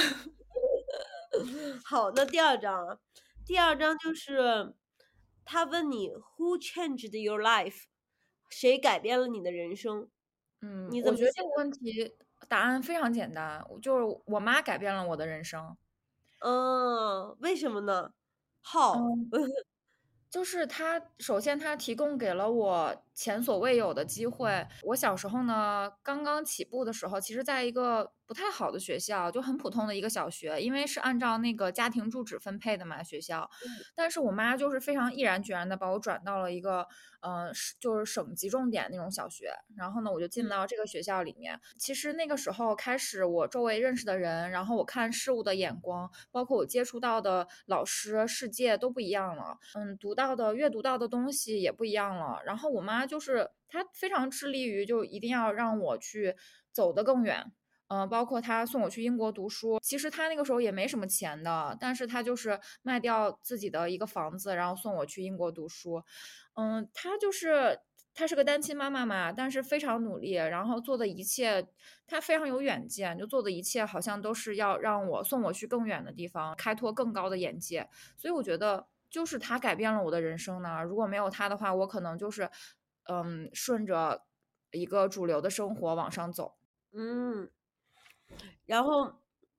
[1.85, 2.99] 好，那第二章啊，
[3.47, 4.75] 第二章就是
[5.45, 7.85] 他问你 Who changed your life？
[8.51, 10.09] 谁改变了你的人生？
[10.61, 12.17] 嗯，你怎么觉得这个问题
[12.49, 15.77] 答案非常简单，就是我妈改变了我的人生。
[16.41, 18.13] 嗯，为什么呢？
[18.61, 18.95] 好。
[20.31, 24.67] 就是他，首先他提供给了我前所未有的机会。
[24.83, 33.49] 我小时候呢，刚刚起步的时候，其实在一个不太好的学校，就很普通的一个小学，因为是按照那个家庭住址分配的嘛学校。
[33.95, 36.87] 但是我妈就是非常毅然决然的把我转到了一个。
[37.25, 41.61] 嗯，是就是省级重点那种小学，然后呢，我就进到这个学校里面。
[41.79, 49.57] 其实那个时候开始，我周围认识的人，然后我看事物的眼光，包括我接触到的老师，世界都不一样了。
[49.77, 52.43] 嗯，读到的、阅读到的东西也不一样了。
[52.45, 56.35] 然后我妈就是她非常致力于，就一定要让我去
[56.73, 57.53] 走得更远。
[57.89, 59.79] 嗯，包括她送我去英国读书。
[59.83, 66.03] 其实她那个时候也没什么钱的，但是她就是卖掉自己的一个房子，然后送我去英国读书。
[66.55, 67.81] 嗯，她就是
[68.15, 71.67] 她是个单亲妈妈嘛，但是非常努力，然后做的一切，
[72.07, 77.87] 她非常有远见，就做的一切好像都是要让我送我去更远的地方，开拓更高的眼界。
[78.17, 80.83] 所以我觉得，就是她改变了我的人生呢。
[80.83, 82.49] 如果没有她的话，我可能就是，
[83.05, 84.25] 嗯，顺着
[84.71, 86.55] 一个主流的生活往上走。
[86.93, 87.51] 嗯，
[88.67, 89.13] 然后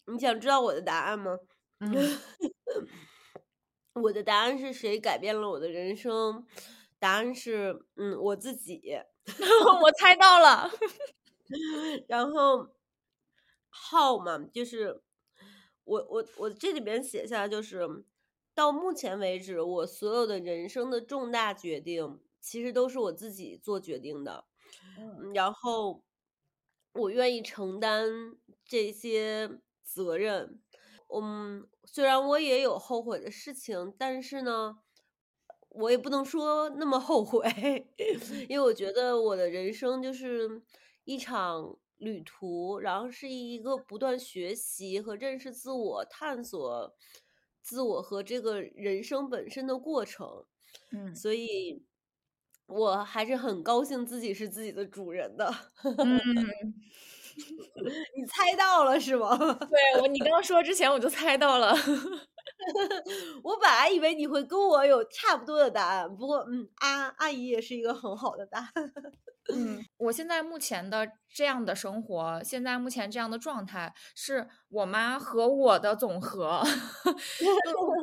[0.06, 1.38] 你想知道我的答案吗？
[1.80, 1.92] 嗯，
[4.04, 6.46] 我的答案是谁改变了我的人生？
[7.00, 8.82] 答案是，嗯，我自己。
[9.84, 10.70] 我猜到了。
[12.08, 12.70] 然后
[13.70, 15.02] 号嘛，就是
[15.84, 18.06] 我我我这里边写下，就是
[18.54, 24.46] 到目前为止，我所有的人生的重大决定，其实都是我自己做决定的。
[24.98, 26.04] 嗯，然后
[26.94, 28.10] 我愿意承担
[28.66, 30.62] 这些责任。
[31.14, 34.80] 嗯，虽然我也有后悔的事情，但是呢。
[35.76, 37.42] 我也不能说那么后悔，
[38.48, 40.62] 因为我觉得我的人生就是
[41.04, 46.96] 一场旅途，然后是一个不断学习和认识自我、探索
[47.60, 50.46] 自我和这个人生本身的过程。
[50.92, 51.84] 嗯，所以
[52.68, 55.46] 我还是很高兴自己是自己的主人的。
[55.84, 56.18] 嗯，
[58.16, 59.38] 你猜到了是吗？
[59.38, 61.74] 对我，你刚刚说之前我就猜到了。
[63.44, 68.94] 我本来以为你会跟我有差不多的答案，不过嗯，阿阿姨也是一个很好的答案。
[69.54, 76.62] 嗯，我现在目前的这样的生活，现在目前这样的状态，是我妈和我的总和。
[77.42, 77.96] 如果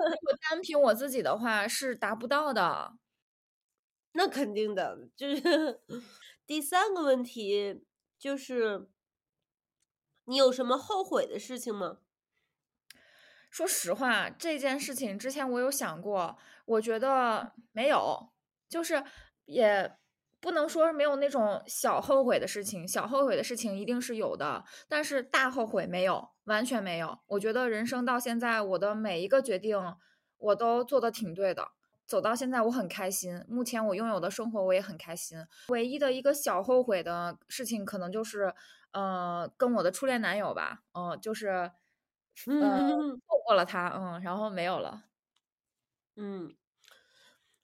[0.51, 2.93] 单凭我自己的话，是达不到的。
[4.13, 5.81] 那肯定的，就是
[6.47, 7.85] 第三个问题，
[8.19, 8.89] 就是
[10.25, 11.99] 你有什么后悔的事情吗？
[13.51, 18.31] 说实话，这件事情之前我有想过，我觉得没有，
[18.69, 19.03] 就是
[19.45, 19.97] 也
[20.41, 27.19] 不能说没有那种小后悔的事情，小后悔的事情一定是有的，但是大后悔没有，完全没有。
[27.27, 29.77] 我觉得人生到现在，我的每一个决定
[30.39, 31.73] 我都做的挺对的，
[32.11, 35.39] 走到现在我很开心，目前我拥有的生活我也很开心。
[35.69, 38.53] 唯一的一个小后悔的事情，可能就是，
[38.91, 41.71] 呃，跟我的初恋男友吧，嗯，就是。
[42.47, 45.05] 嗯，错过了他，嗯，然后没有了。
[46.17, 46.57] 嗯。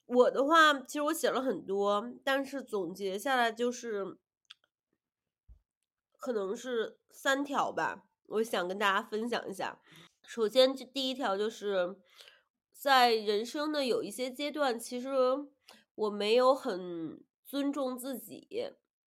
[0.05, 4.17] 我的话，其实我写了很多，但是总结下来就是
[6.19, 9.79] 可能是三条吧，我想跟大家分享一下。
[10.23, 11.97] 首先这第一条就是
[12.77, 15.09] 在人生的有一些阶段，其实
[15.95, 18.47] 我没有很尊重自己，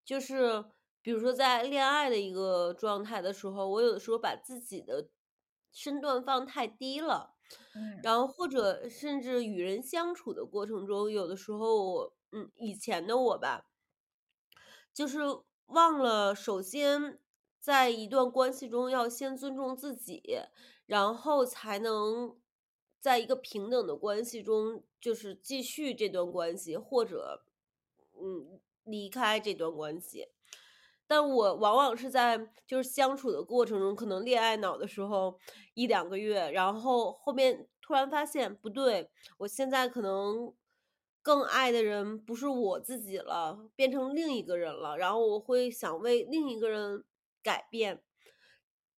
[0.05, 0.65] 就是
[1.01, 5.09] 比如说在恋爱的一个状态的时候，我有的时候把自己的
[5.73, 7.35] 身段放太低了。
[7.75, 8.01] 嗯。
[8.03, 13.67] 然后或者甚至与人相处的过程中，有的时候我嗯，以前的我吧
[14.93, 15.21] 就是
[15.67, 17.21] 忘了首先
[17.61, 20.23] 在一段关系中要先尊重自己，
[20.87, 22.37] 然后才能
[23.01, 27.43] 在一个平等的关系中，就是继续这段关系，或者，
[28.15, 30.29] 嗯，离开这段关系。
[31.07, 35.41] 但我往往是在就是相处的过程中，可能恋爱脑的时候
[35.75, 40.55] 一两个月，然后后面突然发现不对，我现在可能
[41.21, 47.03] 更爱的人不是我自己了，变成另一个人了，然后我会想为另一个人
[47.43, 48.03] 改变。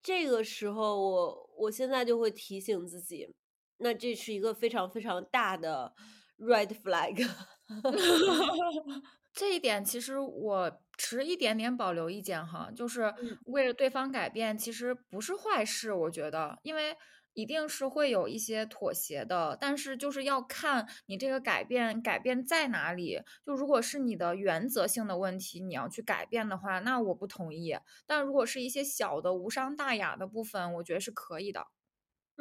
[0.02, 3.34] 这个时候我我现在就会提醒自己，
[3.82, 5.92] 那这是一个非常非常大的
[6.38, 7.28] red flag。
[9.34, 13.38] 这一点其实我持一点点保留意见哈，就是嗯。
[13.46, 16.58] 为了对方改变，其实不是坏事，我觉得。
[16.62, 16.94] 因为
[17.32, 23.22] 一定是会有一些妥协的，但是就是要看你这个改变改变在哪里。
[23.46, 27.74] 就如果是你的原则性的问题，你要去改变的话，那我不同意。
[28.06, 31.68] 但如果是一些小的无伤大雅的部分，我觉得是可以的。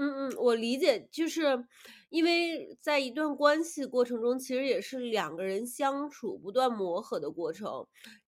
[0.02, 1.08] 嗯嗯，我理解。
[1.12, 1.66] 就是
[2.10, 7.86] 因为在一段关系过程中，其实也是两个人相处不断磨合的过程，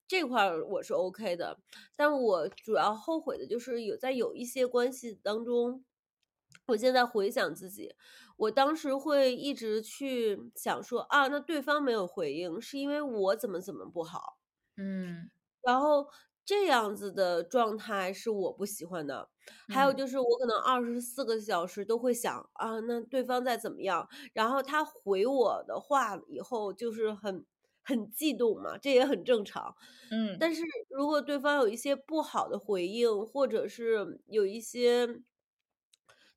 [0.07, 1.59] 这块儿我是 ok 的。
[1.95, 5.84] 但我主要后悔的就是有在有一些关系当中，
[6.67, 7.95] 我现在回想自己，
[8.38, 14.38] 我当时会一直去想说，啊，那对方没有回应，是因为我怎么怎么不好。
[14.78, 15.30] 嗯。
[15.63, 16.07] 然后
[16.45, 19.30] 这样子的状态是我不喜欢的。
[19.67, 19.93] 还有嗯。
[19.93, 27.45] 就是我可能二十四个小时都会想，啊，那对方在怎么样，然后他回我的话以后就是很
[27.83, 29.75] 很悸动嘛，这也很正常。
[30.11, 30.39] 嗯。
[30.39, 35.07] 但是如果对方有一些不好的回应，或者是有一些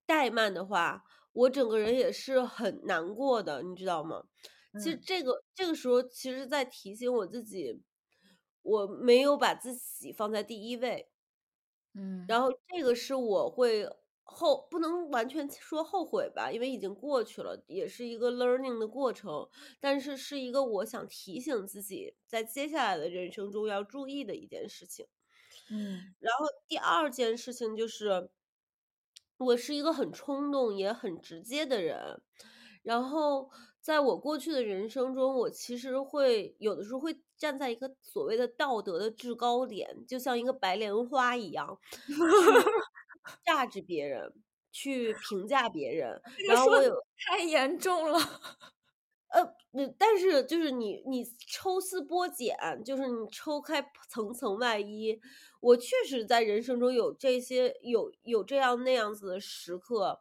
[0.09, 1.03] 怠慢的话，
[1.33, 4.23] 我整个人也是很难过的，你知道吗？
[4.79, 5.03] 其实嗯。
[5.05, 7.83] 这个这个时候其实在提醒我自己，
[8.63, 11.09] 我没有把自己放在第一位。
[11.97, 12.25] 嗯。
[12.29, 13.89] 然后这个是我会
[14.23, 19.49] 后不能完全说后悔吧，因为已经过去了，也是一个 learning 的过程。
[19.81, 25.07] 但是是一个我想提醒自己，在接下来的人生中要注意的一件事情。
[25.71, 26.15] 嗯。
[26.21, 28.31] 然后第二件事情就是，
[29.39, 32.23] 我是一个很冲动也很直接的人，
[32.83, 44.33] 然后在我过去的人生中，我其实会有的时候会站在一个所谓的道德的制高点，就像一个白莲花一样， 去 judge 别人，
[44.73, 46.95] 去评价别人， 然后我有
[47.27, 48.19] 太严重了。
[49.29, 55.21] 呃，嗯，但是就是你你抽丝剥茧，就是你抽开层层外衣，
[55.61, 60.21] 我确实在人生中有这些有有这样那样子的时刻，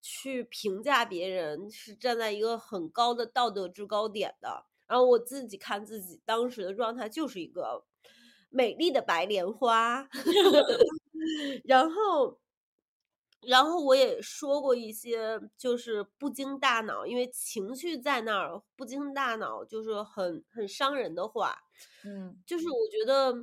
[0.00, 4.64] 去评价别人，是站在一个很高的道德制高点的。
[4.88, 7.84] 然后我自己看自己当时的状态就是一个
[8.50, 10.08] 美丽的白莲花。
[11.64, 12.38] 然后
[13.42, 21.56] 然后我也说过一些就是不经大脑，因为情绪在那儿，不经大脑就是很很伤人的话。
[22.04, 22.42] 嗯。
[22.46, 23.34] 就是我觉得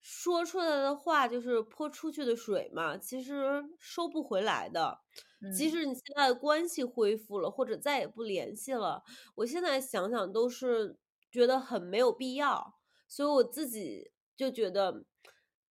[0.00, 5.00] 说出来的话就是泼出去的水嘛，其实收不回来的。
[5.48, 5.70] 即嗯。
[5.70, 9.02] 使你现在关系恢复了，或者再也不联系了，
[9.36, 10.98] 我现在想想都是
[11.30, 12.78] 觉得很没有必要。
[13.08, 15.04] 所以我自己就觉得，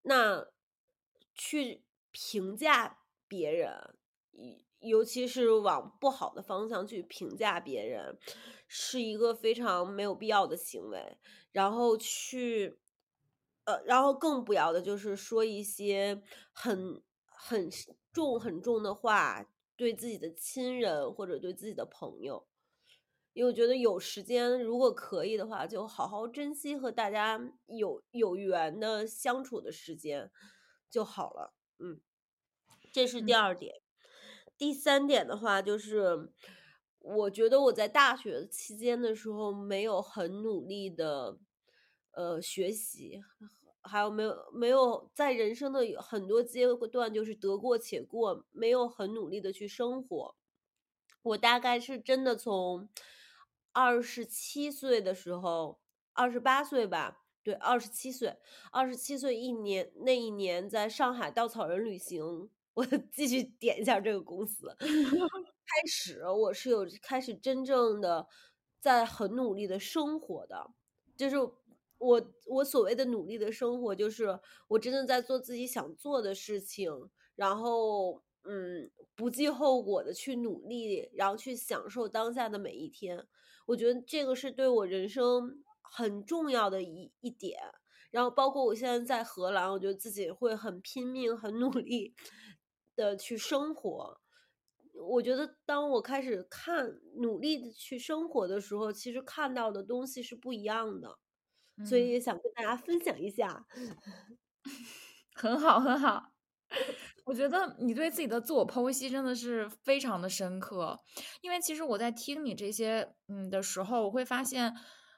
[0.03, 0.45] 那
[1.33, 3.95] 去评价别人，
[4.81, 8.17] 尤尤其是往不好的方向去评价别人，
[8.67, 11.17] 是一个非常没有必要的行为。
[11.51, 12.79] 然后去
[13.65, 16.21] 呃，然后更不要的就是说一些
[16.53, 17.69] 很很
[18.11, 19.45] 重很重的话，
[19.79, 22.45] 对自己的亲人或者对自己的朋友。
[23.31, 30.29] 因为我觉得有时间，如果可以的话，就好好珍惜和大家有有缘的相处的时间
[30.89, 32.01] 就好了，嗯。
[32.91, 33.33] 这是第嗯。
[33.33, 33.75] 2点。
[34.57, 36.31] 第三点的话就是，
[36.99, 41.39] 我觉得我在大学期间的时候没有很努力的，
[42.11, 43.21] 呃，学习，
[43.81, 50.35] 还有没有没有在人生的很多阶段就是得过且过，没有很努力的去生活。
[51.21, 52.89] 我大概是真的从
[53.71, 55.79] 二十七岁的时候
[56.13, 58.37] 二十八岁吧，对二十七岁
[58.71, 64.75] 二十七岁一年那一年在上海稻草人旅行，我 继续点一下这个公司。
[64.79, 68.27] 开始我是有开始真正的
[68.79, 70.71] 在很努力的生活的，
[71.15, 71.35] 就是
[71.99, 76.91] 我我所谓的努力的生活，就是我真的在做自己想做的事情，
[77.35, 83.27] 然后嗯不计后果的去努力，然后去享受当下的每一天。
[83.67, 87.59] 我觉得这个是对我人生很重要的一一点。
[88.11, 92.15] 然后包括我现在在荷兰，我觉得自己会很拼命、很努力
[92.95, 94.19] 的去生活。
[95.07, 101.19] 我觉得当我开始看努力的去生活的时候，其实看到的东西是不一样的，
[101.85, 103.65] 所以想跟大家分享一下。
[105.33, 106.31] 很 好很好。
[107.25, 110.97] 我觉得你对自己的自我剖析真的是非常的深刻，
[111.41, 114.75] 因为其实我在听你这些嗯的时候，我会发现，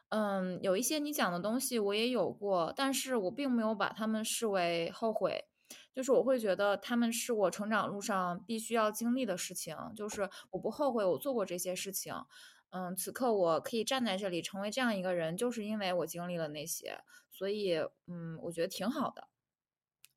[0.10, 5.44] 嗯，有一些你讲的东西我也有过，但是我并没有把他们视为后悔，
[5.94, 12.14] 就是我会觉得他们是我成长路上必须要经历的事情，就是我不后悔我做过这些事情，
[12.72, 17.00] 嗯，此刻我可以站在这里成为这样一个人，就是因为我经历了那些，
[17.30, 17.76] 所以
[18.08, 19.28] 嗯，我觉得挺好的，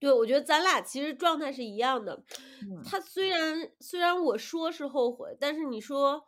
[0.01, 2.25] 对，我觉得咱俩其实状态是一样的。
[2.61, 6.27] 嗯他虽然虽然我说是后悔，但是你说，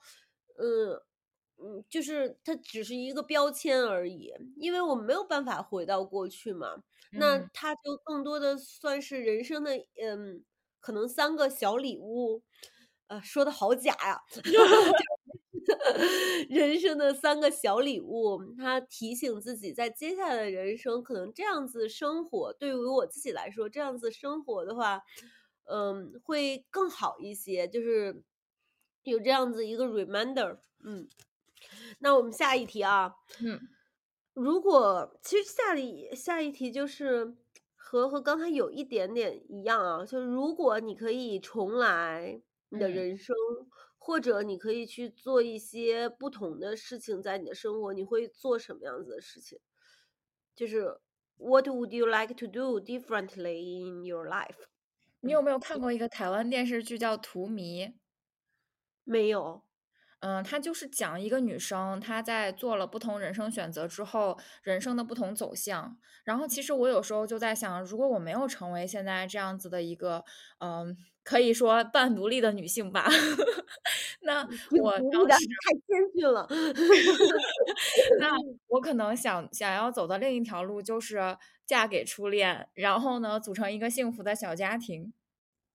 [0.58, 1.00] 嗯
[1.58, 6.82] 嗯，就是它只是一个标签而已，因为我没有办法回到过去嘛。
[7.14, 7.48] 那嗯。
[7.52, 9.72] 它就更多的算是人生的，
[10.02, 10.44] 嗯，
[10.80, 12.42] 可能三个小礼物，
[13.08, 14.22] 呃，说的好假呀。
[16.48, 25.02] 人生的三个小礼物，他提醒自己在接下来的人生可能这样子生活，对于我自己来说，这样子生活的话，
[25.64, 28.22] 嗯，会更好一些，就是
[29.02, 30.58] 有这样子一个 reminder。
[30.84, 31.08] 嗯，
[31.98, 33.60] 那我们下一题啊，嗯
[34.34, 37.34] 如果其实下里下一题就是
[37.74, 43.34] 和和刚才有一点点一样啊，就是如果你可以重来你的嗯人生，
[44.06, 49.58] 或者你可以去做一些不同的事情，在你的生活，你会做什么样子的事情？
[50.54, 51.00] 就是
[51.38, 54.68] What would you like to do differently in your life？
[55.18, 57.88] 你有没有看过一个台湾电视剧叫《荼蘼》？
[59.02, 59.64] 没有，
[60.20, 65.98] 嗯，它就是讲一个女生，她在做了不同人生选择之后，人生的不同走向。
[66.22, 70.24] 然后其实我有时候就在想，如果我没有成为现在这样子的一个，
[70.58, 73.08] 嗯，可以说半独立的女性吧，
[74.26, 75.00] 那挺我太
[75.38, 76.46] 谦逊了。
[78.20, 78.32] 那
[78.68, 85.12] 我可能想想要走的另一条路就是嫁给初恋，然后呢，组成一个幸福的小家庭。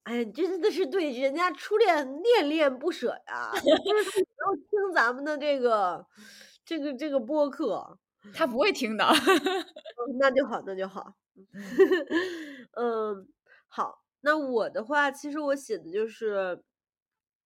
[0.03, 3.51] 哎呀，真的是对人家初恋恋恋不舍呀！
[3.53, 6.05] 就是他也要听咱们的这个
[6.65, 7.99] 这个这个播客，
[8.33, 9.05] 他不会听的。
[9.05, 11.13] 嗯，那就好，那就好。
[11.35, 11.45] 嗯
[12.73, 13.27] 嗯，
[13.67, 16.63] 好，那我的话，其实我写的就是，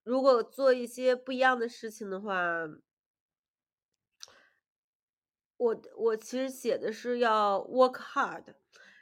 [0.06, 2.38] 如果做一些不一样的事情的话，
[5.58, 8.54] 我我其实写的是要 work hard，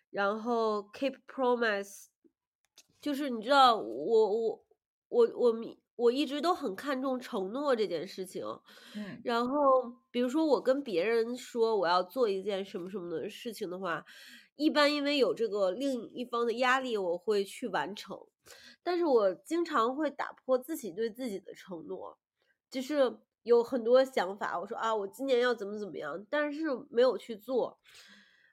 [0.10, 2.06] 然后 keep promise，
[3.02, 4.66] 就是你知道，我我
[5.10, 8.46] 我我们我一直都很看重承诺这件事情。
[8.96, 9.58] 嗯然后
[10.10, 14.06] 比如说我跟别人说我要做一件什么什么的事情的话，
[14.56, 18.18] 一般因为有这个另一方的压力，我会去完成。
[18.84, 22.18] 但是我经常会打破自己对自己的承诺，
[22.70, 27.80] 就是有很多想法，我说啊，我今年要怎么怎么样，但是没有去做。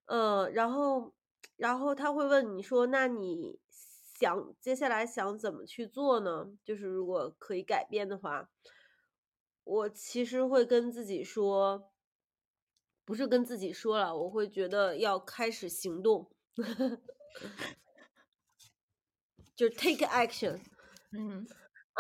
[0.07, 1.15] 呃，然后，
[1.57, 3.61] 然后他会问你说，那你
[4.19, 6.53] 想接下来想怎么去做呢？
[6.65, 8.51] 就是如果可以改变的话，
[9.63, 11.93] 我其实会跟自己说，
[13.05, 16.31] 不是跟自己说了，我会觉得要开始行动，
[19.61, 20.59] 就是 take action。
[21.13, 21.47] 嗯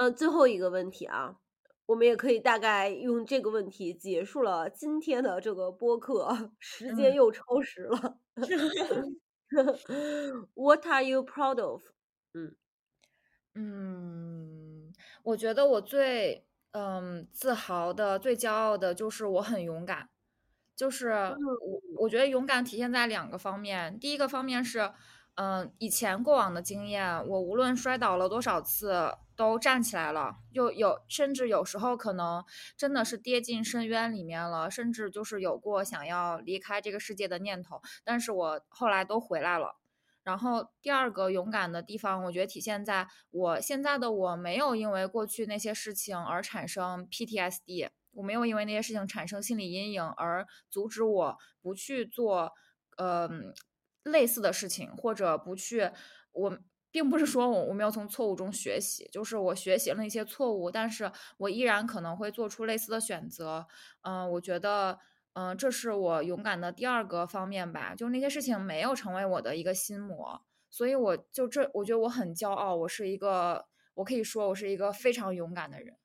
[0.00, 1.36] 嗯，最后一个问题啊，
[1.84, 7.14] 我们也可以大概用这个问题结束了今天的这个播客，时间嗯。
[7.14, 8.16] 又超时了。
[10.54, 11.82] What are you proud of？
[12.32, 12.56] 嗯
[13.54, 14.92] 嗯，
[15.24, 20.08] 我觉得我最嗯自豪的、最骄傲的就是我很勇敢。
[20.74, 21.36] 就是我嗯
[21.98, 24.90] 我觉得勇敢体现在两个方面，第一个方面是，
[25.42, 32.44] 嗯、以前过往的经验，我无论摔倒了多少次都站起来了，又有甚至有时候可能
[32.76, 39.78] 真的是跌进深渊里面了，甚至就是有过想要离开这个世界的念头，但是我后来都回来了。
[40.22, 52.52] 然后第二个勇敢的地方，我觉得体现在我现在的我没有因为过去那些事情而产生 PTSD，我没有因为那些事情产生心理阴影而阻止我不去做
[52.98, 53.54] 嗯
[54.04, 55.90] 类似的事情，或者不去
[56.32, 56.58] 我。
[56.92, 63.68] 并不是说我我没有从错误中学习，就是我学习了一些错误，但是我依然可能会做出类似的选择。
[64.02, 64.98] 嗯，我觉得。
[65.34, 75.96] 嗯，这是我勇敢的第二个方面吧，就那些事情没有成为我的一个心魔，所以我就这，我觉得我很骄傲，我是一个，我可以说我是一个非常勇敢的人。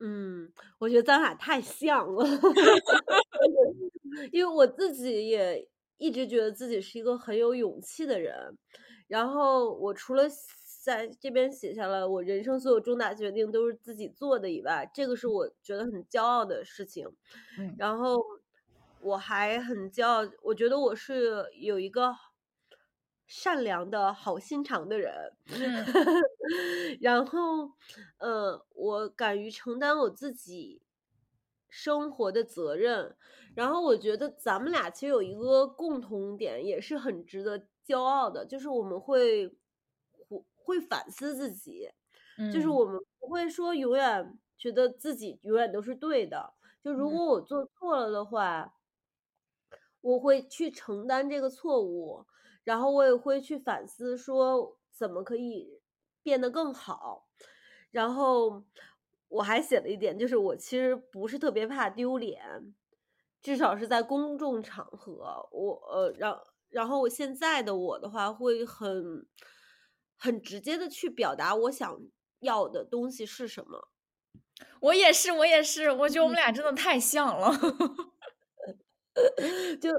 [0.00, 2.26] 嗯，我觉得咱俩太像了，
[4.32, 5.68] 因为我自己也
[6.02, 8.58] 一直觉得自己是一个很有勇气的人，
[9.08, 10.24] 然后我除了。
[10.84, 17.06] 在这边写下了我人生所有重大决定都是自己做的以外，这个是我觉得很骄傲的事情。
[17.56, 18.20] 嗯，然后
[19.00, 22.12] 我还很骄傲，我觉得我是有一个
[23.28, 25.14] 善良的好心肠的人。
[27.00, 27.70] 然后，
[28.18, 30.81] 呃，我敢于承担我自己
[31.72, 33.16] 生活的责任。
[33.56, 39.56] 然后，我觉得咱们俩其实有一个共同点，也是很值得骄傲的，就是我们会。
[40.64, 41.90] 会反思自己，
[42.54, 46.54] 就是我们不会说永远觉得自己永远都是对的。
[46.80, 48.76] 就如果我做错了的话，
[50.00, 52.24] 我会去承担这个错误，
[52.62, 55.82] 然后我也会去反思，说怎么可以
[56.22, 57.26] 变得更好。
[57.90, 58.64] 然后
[59.32, 62.40] 我还写了一点，就是我其实不是特别怕丢脸，
[63.42, 65.48] 至少是在公众场合。
[65.52, 69.26] 我呃，然然后我现在的我的话会很。
[70.24, 71.98] 很直接的去表达我想
[72.38, 73.88] 要的东西是什么。
[74.80, 77.50] 我也是，我也是，我觉得我们俩真的太像了。
[79.80, 79.90] 就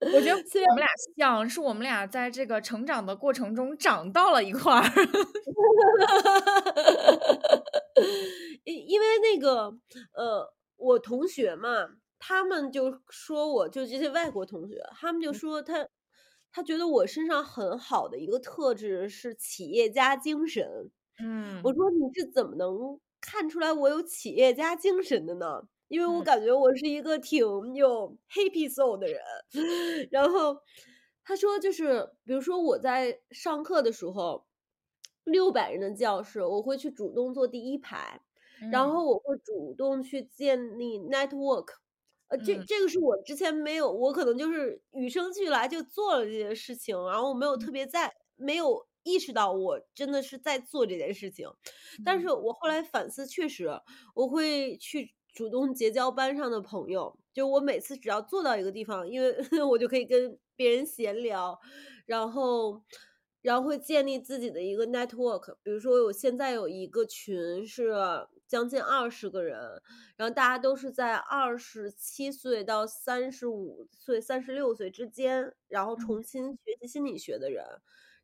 [0.00, 0.86] 我觉得我们俩
[1.16, 4.84] 像是我们俩在这个成长的过程中长到了一块儿。
[8.64, 9.74] 因因为那个
[10.14, 11.88] 呃，我同学嘛，
[12.18, 15.88] 他们就说我就这些外国同学，他们就说他。
[16.52, 20.90] 他觉得我身上很好的一个特质是企业家精神。
[21.18, 25.68] 嗯，我说你是怎么能看出来我有企业家精神的呢？
[25.88, 27.38] 因为我感觉我是一个挺
[27.74, 29.20] 有 happy soul 的人。
[30.10, 30.58] 然后
[31.24, 34.46] 他说，就是比如说我在上课的时候，
[35.24, 38.20] 六百人的教室，我会去主动坐第一排，
[38.70, 41.68] 然后我会主动去建立 network。
[42.28, 51.48] 呃，这这个是我之前没有，我可能就是与生俱来就做了这件事情，然后我没有特别在，没有意识到我真的是在做这件事情。
[52.04, 53.68] 但是我后来反思，确实
[54.14, 59.36] 我会去主动结交班上的朋友，就我每次只要坐到一个地方，因为
[59.70, 61.60] 我就可以跟别人闲聊，
[62.06, 62.82] 然后。
[63.42, 67.94] 然后会建立自己的一个 network，比如说我现在有一个群是
[68.48, 69.56] 将近二十个人，
[70.16, 77.64] 然后大家都是在二十七岁到三十五岁、三十六岁之间，然后重新学习心理学的人，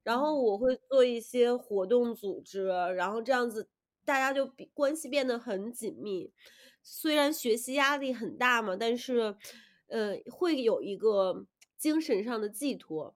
[0.02, 3.68] 然后我会做一些活动组织，然后这样子
[4.04, 6.32] 大家就比关系变得很紧密。
[6.82, 9.36] 虽然学习压力很大嘛，但是
[9.88, 13.14] 呃会有一个精神上的寄托。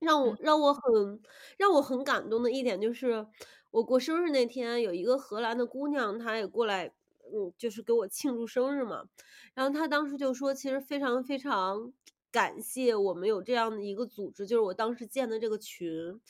[0.00, 1.20] 让我让我很
[1.56, 3.26] 让我很感动的一点就是，
[3.72, 6.86] 我过生日那天有一个荷兰的姑娘，她也过来，
[7.34, 9.06] 嗯，就是给我庆祝生日嘛。
[9.54, 11.92] 然后她当时就说，其实非常非常
[12.30, 16.20] 感谢我们有这样的一个组织，就是我当时建的这个群。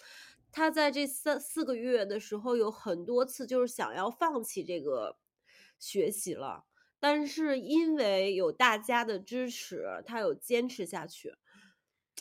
[0.50, 5.18] 她在这三四个月的时候，有很多次就是想要放弃这个
[5.78, 6.64] 学习了，
[7.00, 11.34] 但是因为有大家的支持，他有坚持下去。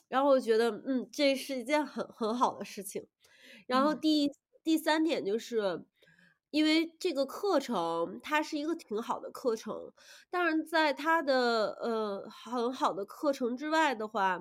[0.07, 3.07] 然后我觉得，嗯，这是一件很很好的事情。
[3.65, 4.31] 然后第
[4.63, 5.83] 第三点就是，
[6.49, 9.91] 因为这个课程它是一个挺好的课程，
[10.29, 14.39] 当然在它的呃很好的课程之外的话，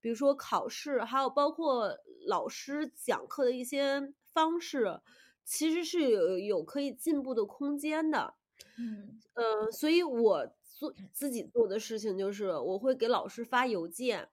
[0.00, 1.96] 比如说考试，还有包括
[2.26, 5.00] 老师讲课的一些方式，
[5.44, 8.34] 其实是有有可以进步的空间的。
[8.78, 14.28] 嗯，呃，所以我做自己做的事情就是，我会给老师发邮件。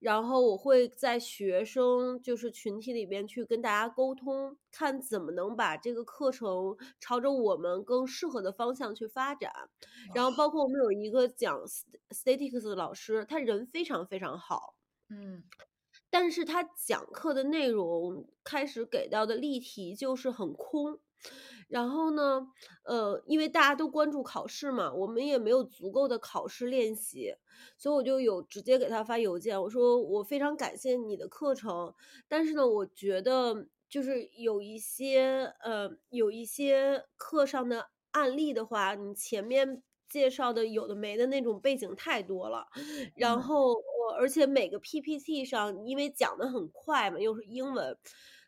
[0.00, 9.50] 然后我会在学生就是群体里边去跟大家沟通，看怎么能把这个课程朝着我们更适合的方向去发展。
[10.14, 11.58] 然后包括我们有一个讲
[12.10, 14.74] statistics 的老师，他人非常非常好，
[15.08, 15.42] 嗯，
[16.10, 21.00] 但是他讲课的内容开始给到的例题就是很空。
[21.74, 22.46] 然后呢，
[22.84, 27.34] 呃，因为大家都关注考试嘛，我们也没有足够的考试练习，
[27.76, 31.92] 所以我就有直接给他发邮件，我说我非常感谢你的课程，
[32.28, 42.68] 但是呢，我觉得就是有一些呃有一些课上的案例的话，你前面介绍的有的没的那种背景太多了，
[43.16, 47.98] 然嗯后我而且每个 PPT 上因为讲的很快嘛，又是英文。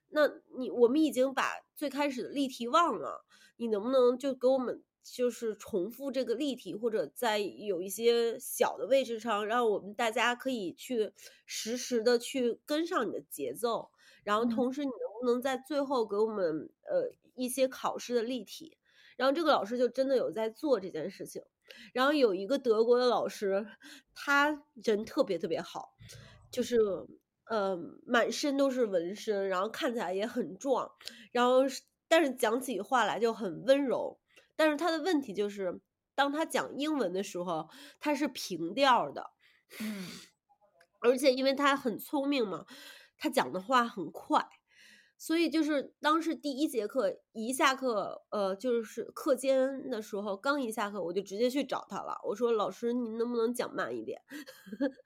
[0.08, 3.24] 那你我们已经把最开始的例题忘了，
[3.56, 11.12] 你能不能就给我们就是重复这个例题，或者在有一些小的位置上，让我们大家可以去
[11.44, 13.90] 实时的去跟上你的节奏，
[14.24, 18.76] 然后嗯同时你能不能在最后给我们呃一些考试的例题？
[19.16, 21.42] 然后这个老师就真的有在做这件事情。
[21.92, 23.66] 然后有一个德国的老师，
[24.14, 25.94] 他人特别特别好，
[26.50, 26.78] 就是
[27.48, 30.90] 呃满身都是纹身，然后看起来也很壮，
[31.32, 31.60] 然后
[32.08, 34.18] 但是讲起话来就很温柔。
[34.56, 35.80] 但是他的问题就是，
[36.14, 37.68] 当他讲英文的时候，
[38.00, 39.30] 他是平调的，
[39.80, 40.08] 嗯
[41.00, 42.66] 而且因为他很聪明嘛，
[43.18, 44.48] 他讲的话很快，
[45.18, 54.22] 所以就是当时第一节课一下课，呃，就是课间的时候，刚一下课我就直接去找他了，我说：“老师，您能不能讲慢一点？”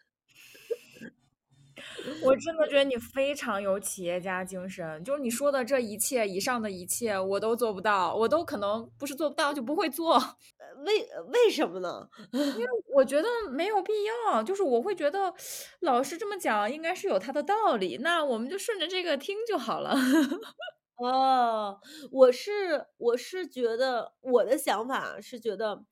[2.22, 10.14] 我真的觉得你非常有企业家精神，就是你说的这一切以上的一切，我都做不到，我都可能不是做不到，就不会做。
[10.58, 12.08] 呃为呃为什么呢？
[12.32, 13.92] 因为我觉得没有必
[14.32, 15.34] 要，就是我会觉得
[15.80, 19.94] 老师这么讲应该是有他的道理，那我们就顺着这个听就好了。
[20.96, 21.80] 哦，
[22.10, 25.82] 我是我是觉得我的想法是觉得，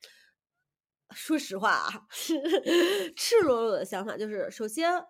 [1.14, 2.06] 说实话啊，
[3.16, 5.02] 赤裸裸的想法就是，首先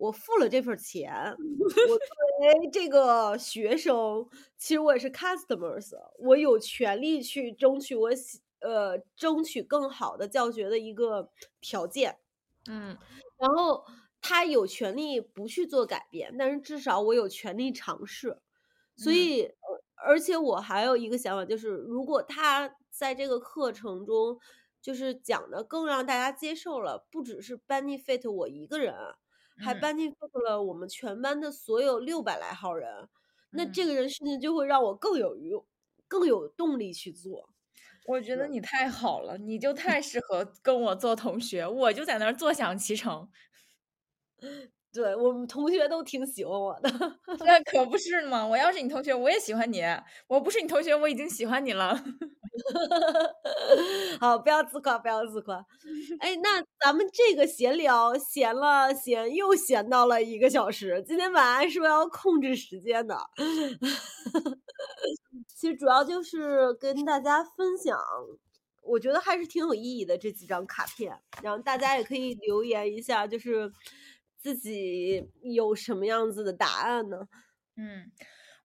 [0.00, 1.12] 我付了这份儿钱，
[1.84, 2.06] 我作
[2.40, 4.26] 为这个学生，
[4.56, 11.30] 其实我也是 customers，我有权利去争取我喜呃争取更好的教学的一个
[11.60, 12.18] 条件。
[12.66, 12.96] 嗯
[13.38, 13.84] 然后
[14.22, 18.38] 他有权利不去做改变，但是至少我有权利尝试。
[18.96, 19.54] 所嗯以，呃，
[20.06, 24.38] 而且我还有一个想法，就是如果他在这个课程中，
[24.82, 28.94] 就是讲的更让大家接受了，不只是 benefit 我一个人，
[29.60, 33.08] 还嗯 benefit 了我们全班的所有六百来号人，
[33.50, 35.66] 那嗯，这个人事情就会让我更有用
[36.08, 37.50] 更有动力去做。
[38.06, 38.46] 我觉得。
[38.48, 43.28] 你太好了，你就太适合跟我做同学，我就在那儿坐享其成。
[44.92, 46.90] 对，我们同学都挺喜欢我的。
[47.44, 48.44] 那可不是嘛！
[48.44, 49.80] 我要是你同学，我也喜欢你；
[50.26, 51.94] 我不是你同学，我已经喜欢你了。
[54.20, 55.64] 好，不要自夸，不要自夸。
[56.18, 61.00] 哎，那咱们这个闲聊闲了闲，又闲到了一个小时。
[61.06, 63.16] 今天晚上是不是要控制时间的？
[65.54, 67.96] 其实主要就是跟大家分享，
[68.82, 73.70] 我觉得还是挺有意义的这几张卡片，然后大家也可以留言一下，就是
[74.42, 77.28] 自己有什么样子的答案呢？
[77.76, 78.10] 嗯，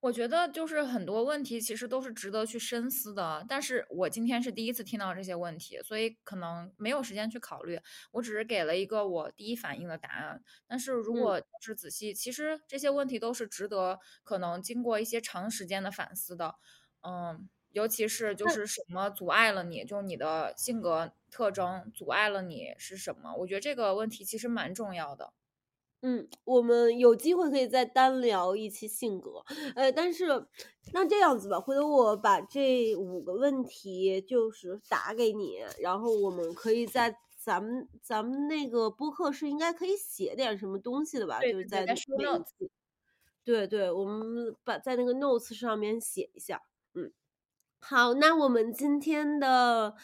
[0.00, 7.78] 我觉得就是很多问题其实都是值得去深思的，但是我今天是第一次听到这些问题，所以可能没有时间去考虑。
[8.12, 11.16] 我只是给了一个我第一反应的答案，但是如嗯。
[11.16, 16.56] 果是仔细，其实这些问题都是值得可能经过一些长时间的反思的。
[17.02, 23.34] 嗯，尤其是就是什么阻碍了你，就是你的性格特征阻碍了你是什么？
[23.36, 25.32] 我觉得这个问题其实蛮重要的。
[26.02, 29.42] 嗯，我们有机会可以再单聊一期性格，
[29.74, 30.46] 呃，但是
[30.92, 41.40] 那这样子吧，回头我把这五个问题就是打给你，然后我们可以在咱们咱们那个播客是应该可以写点什么东西的吧？
[41.40, 41.84] 就是在
[43.44, 46.62] 对对，我们把在那个 notes 上面写一下，
[46.94, 47.12] 嗯。
[47.78, 49.94] 好，那我们今天的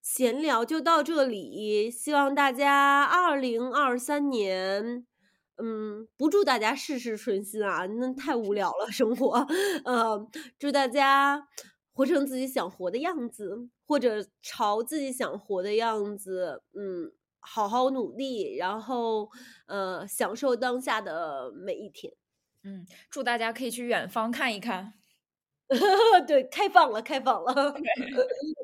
[0.00, 5.06] 闲聊就到这里，希望大家二零二三年，
[5.58, 9.46] 嗯，不祝大家事事顺心啊，那太无聊了生活。
[9.84, 10.26] 呃，
[10.58, 11.46] 祝大家
[11.92, 19.28] 活成自己想活的样子，或者朝自己想活的样子，嗯，好好努力，然后
[19.66, 22.12] 呃，享受当下的每一天。
[22.64, 24.94] 嗯，祝大家可以去远方看一看。
[26.28, 27.54] 对，开放了，开放了。